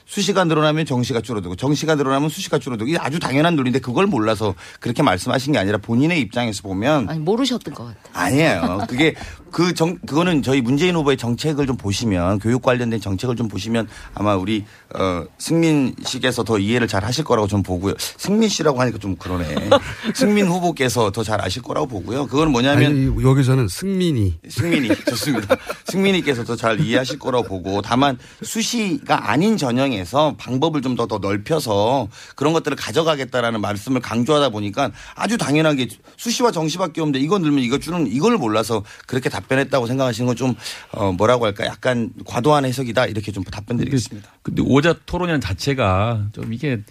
[0.08, 5.02] 수시가 늘어나면 정시가 줄어들고 정시가 늘어나면 수시가 줄어들고 이게 아주 당연한 논리인데 그걸 몰라서 그렇게
[5.02, 8.14] 말씀하신 게 아니라 본인의 입장에서 보면 아니 모르셨던 것 같아요.
[8.14, 8.86] 아니에요.
[8.88, 9.16] 그게
[9.56, 14.36] 그 정, 그거는 저희 문재인 후보의 정책을 좀 보시면 교육 관련된 정책을 좀 보시면 아마
[14.36, 17.94] 우리 어, 승민 씨께서 더 이해를 잘 하실 거라고 좀 보고요.
[17.98, 19.70] 승민 씨라고 하니까 좀 그러네.
[20.14, 22.28] 승민 후보께서 더 잘 아실 거라고 보고요.
[22.28, 24.40] 그건 뭐냐면 아니, 여기서는 승민이.
[24.50, 25.56] 승민이 좋습니다.
[25.86, 32.10] 승민이께서 더 잘 이해하실 거라고 보고 다만 수시가 아닌 전형에서 방법을 좀 더 더 넓혀서
[32.36, 35.88] 그런 것들을 가져가겠다라는 말씀을 강조하다 보니까 아주 당연하게
[36.18, 40.54] 수시와 정시밖에 없는데 이거 늘면 이거 주는 이걸 몰라서 그렇게 답 변했다고 생각하시는 건 좀
[40.92, 44.30] 어, 뭐라고 할까 약간 과도한 해석이다 이렇게 좀 답변드리겠습니다.
[44.44, 46.82] 근데 오자 토론이라는 자체가 좀 이게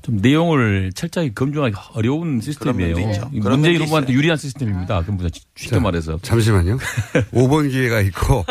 [0.00, 2.96] 좀 내용을 철저히 검증하기 어려운 시스템이에요.
[3.32, 4.12] 문재인 후보한테.
[4.12, 5.02] 유리한 시스템입니다.
[5.02, 5.18] 그럼
[5.54, 6.18] 쉽게 자, 말해서.
[6.22, 6.78] 잠시만요.
[7.32, 8.44] 5번 기회가 있고.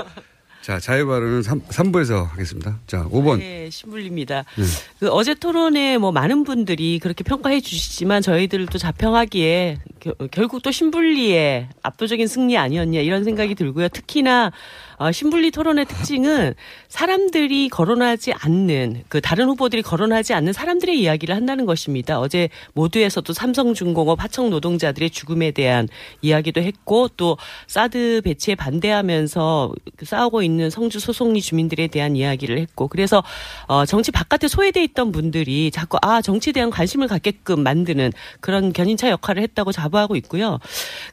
[0.64, 2.80] 자, 자유 발언은 3, 삼부에서 하겠습니다.
[2.88, 3.40] 자, 5번.
[3.40, 4.46] 네, 신불립니다.
[4.56, 4.64] 네.
[4.98, 11.68] 그 어제 토론에 뭐 많은 분들이 그렇게 평가해 주시지만 저희들도 자평하기에 겨- 결국 또 신불리의
[11.82, 13.90] 압도적인 승리 아니었냐 이런 생각이 들고요.
[13.90, 14.54] 특히나
[14.98, 16.54] 어, 신불리 토론의 특징은
[16.88, 22.20] 사람들이 거론하지 않는 그 다른 후보들이 거론하지 않는 사람들의 이야기를 한다는 것입니다.
[22.20, 25.88] 어제 모두에서도 삼성중공업 하청 노동자들의 죽음에 대한
[26.22, 27.38] 이야기도 했고 또
[27.68, 33.24] 사드 배치에 반대하면서 그 싸우고 있는 성주 소송리 주민들에 대한 이야기를 했고 그래서
[33.68, 39.10] 어, 정치 바깥에 소외돼 있던 분들이 자꾸 아 정치에 대한 관심을 갖게끔 만드는 그런 견인차
[39.10, 40.60] 역할을 했다고 자부하고 있고요.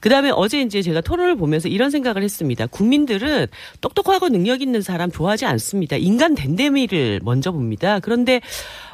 [0.01, 2.67] 그다음에 어제 이제 제가 토론을 보면서 이런 생각을 했습니다.
[2.67, 3.47] 국민들은
[3.81, 5.97] 똑똑하고 능력 있는 사람 좋아하지 않습니다.
[5.97, 8.01] 인간 댄데미를 먼저 봅니다.
[8.01, 8.41] 그런데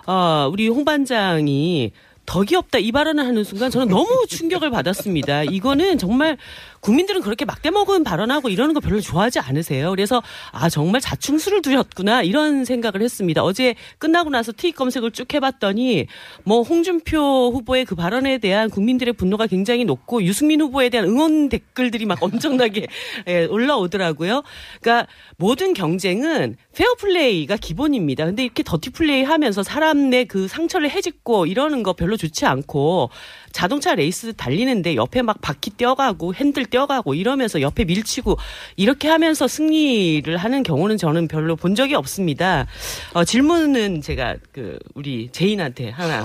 [0.07, 1.93] 어, 우리 홍 반장이
[2.26, 5.45] 덕이 없다 이 발언을 하는 순간 저는 너무 충격을 받았습니다.
[5.45, 6.37] 이거는 정말
[6.87, 9.91] 국민들은 그렇게 막돼먹은 발언하고 이러는 거 별로 좋아하지 않으세요.
[9.91, 10.22] 그래서
[10.53, 13.43] 아 정말 자충수를 두셨구나 이런 생각을 했습니다.
[13.43, 16.07] 어제 끝나고 나서 트윗 검색을 쭉 해봤더니
[16.45, 22.07] 뭐 홍준표 후보의 그 발언에 대한 국민들의 분노가 굉장히 높고 유승민 후보에 대한 응원 댓글들이
[22.07, 22.87] 막 엄청나게
[23.26, 24.45] 예, 올라오더라고요.
[24.80, 25.09] 그러니까
[25.39, 28.26] 모든 경쟁은 페어플레이가 기본입니다.
[28.26, 33.11] 근데 이렇게 더티 플레이 하면서 사람 내 그 상처를 헤집고 이러는 거 별로 좋지 않고
[33.57, 38.37] 자동차 레이스 달리는데 옆에 막 바퀴 떼어가고 핸들 떼어가고 이러면서 옆에 밀치고
[38.77, 42.67] 이렇게 하면서 승리를 하는 경우는 저는 별로 본 적이 없습니다.
[43.15, 46.23] 어, 질문은 제가 그 우리 재인한테 하나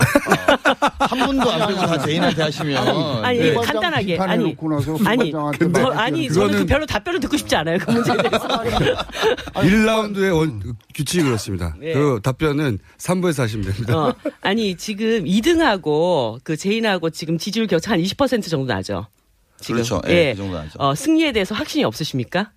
[0.98, 3.54] 한 분도 안 빼고 다 재인한테 하시면 아니 네.
[3.54, 4.54] 간단하게 아니
[5.06, 8.46] 아니 저, 막 아니 그거는- 저는 그 별로 답변을 듣고 싶지 않아요 그 문제에 대해서
[9.54, 11.74] 1라운드의 원, 규칙이 그렇습니다.
[11.78, 11.94] 네.
[11.94, 13.96] 그 답변은 3부에서 하시면 됩니다.
[13.96, 19.06] 어, 아니 지금 2등하고 그 제인하고 지금 지지율 격차 한 20% 정도 나죠.
[19.60, 19.76] 지금.
[19.76, 20.02] 그렇죠.
[20.08, 20.70] 예, 그 정도 나죠.
[20.76, 22.50] 어, 승리에 대해서 확신이 없으십니까?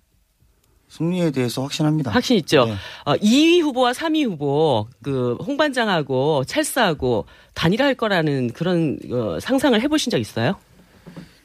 [0.88, 2.10] 승리에 대해서 확신합니다.
[2.10, 2.64] 확신 있죠.
[2.64, 2.74] 네.
[3.04, 10.18] 어, 2위 후보와 3위 후보 그 홍반장하고 찰스하고 단일화할 거라는 그런 어, 상상을 해보신 적
[10.18, 10.56] 있어요?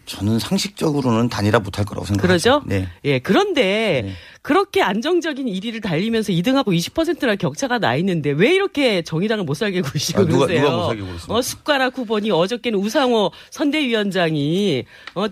[0.07, 2.27] 저는 상식적으로는 단일화 못할 거라고 생각합니다.
[2.27, 2.63] 그러죠?
[2.65, 2.89] 네.
[3.05, 9.53] 예, 그런데 그렇게 안정적인 1위를 달리면서 2등하고 20%나 격차가 나 있는데 왜 이렇게 정의당을 못
[9.53, 10.65] 살게 구시고 아, 누가- 그러세요?
[10.65, 11.33] 누가 못 살게 굴었습니까?
[11.35, 14.85] 어, 숟가락 후보니 어저께는 우상호 선대위원장이
[15.15, 15.25] 어,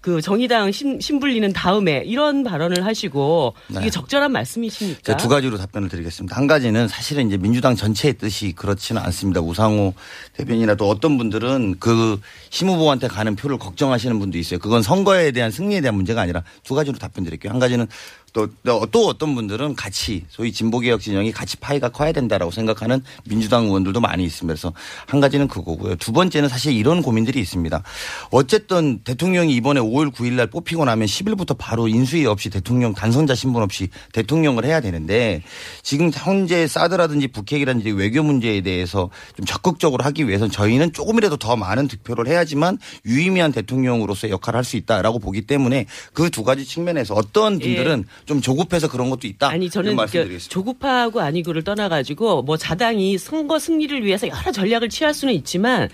[0.00, 3.90] 그 정의당 신, 신불리는 다음에 이런 발언을 하시고 이게 네.
[3.90, 5.00] 적절한 말씀이십니까?
[5.04, 6.36] 제가 두 가지로 답변을 드리겠습니다.
[6.36, 9.40] 한 가지는 사실은 이제 민주당 전체의 뜻이 그렇지는 않습니다.
[9.40, 9.94] 우상호
[10.32, 14.58] 대변인이나 또 어떤 분들은 그 심 후보한테 가는 표를 걱정하시는 분도 있어요.
[14.58, 17.50] 그건 선거에 대한 승리에 대한 문제가 아니라 두 가지로 답변 드릴게요.
[17.52, 17.86] 한 가지는
[18.32, 23.66] 또, 또, 또 어떤 분들은 같이 소위 진보개혁 진영이 같이 파이가 커야 된다라고 생각하는 민주당
[23.66, 24.52] 의원들도 많이 있습니다.
[24.52, 24.72] 그래서
[25.06, 25.96] 한 가지는 그거고요.
[25.96, 27.82] 두 번째는 사실 이런 고민들이 있습니다.
[28.30, 33.62] 어쨌든 대통령이 이번에 5월 9일 날 뽑히고 나면 10일부터 바로 인수위 없이 대통령 단선자 신분
[33.62, 35.42] 없이 대통령을 해야 되는데
[35.82, 41.86] 지금 현재 사드라든지 북핵이라든지 외교 문제에 대해서 좀 적극적으로 하기 위해서는 저희는 조금이라도 더 많은
[41.86, 47.58] 득표를 해야지만 유의미한 대통령으로서의 역할을 할 수 있다라고 보기 때문에 그 두 가지 측면에서 어떤
[47.60, 49.48] 분들은 좀 조급해서 그런 것도 있다.
[49.48, 50.52] 아니 저는 말씀드리겠습니다.
[50.52, 55.88] 조급하고 아니고를 떠나가지고 뭐 자당이 선거 승리를 위해서 여러 전략을 취할 수는 있지만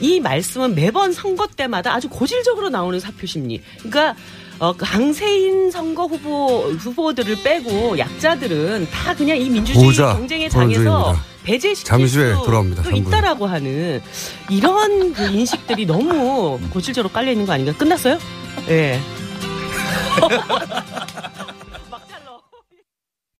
[0.00, 3.60] 이 말씀은 매번 선거 때마다 아주 고질적으로 나오는 사표 심리.
[3.78, 4.14] 그러니까
[4.58, 10.14] 어, 그 강세인 선거 후보 후보들을 빼고 약자들은 다 그냥 이 민주주의 보자.
[10.14, 11.14] 경쟁의 장에서.
[11.44, 12.82] 배제시킬 잠시 후에 수 돌아옵니다.
[12.82, 13.00] 또 삼부에.
[13.06, 14.00] 있다라고 하는
[14.48, 17.72] 이런 그 인식들이 너무 고질적으로 깔려 있는 거 아닌가?
[17.76, 18.18] 끝났어요?
[18.68, 18.72] 예.
[18.72, 19.00] 네.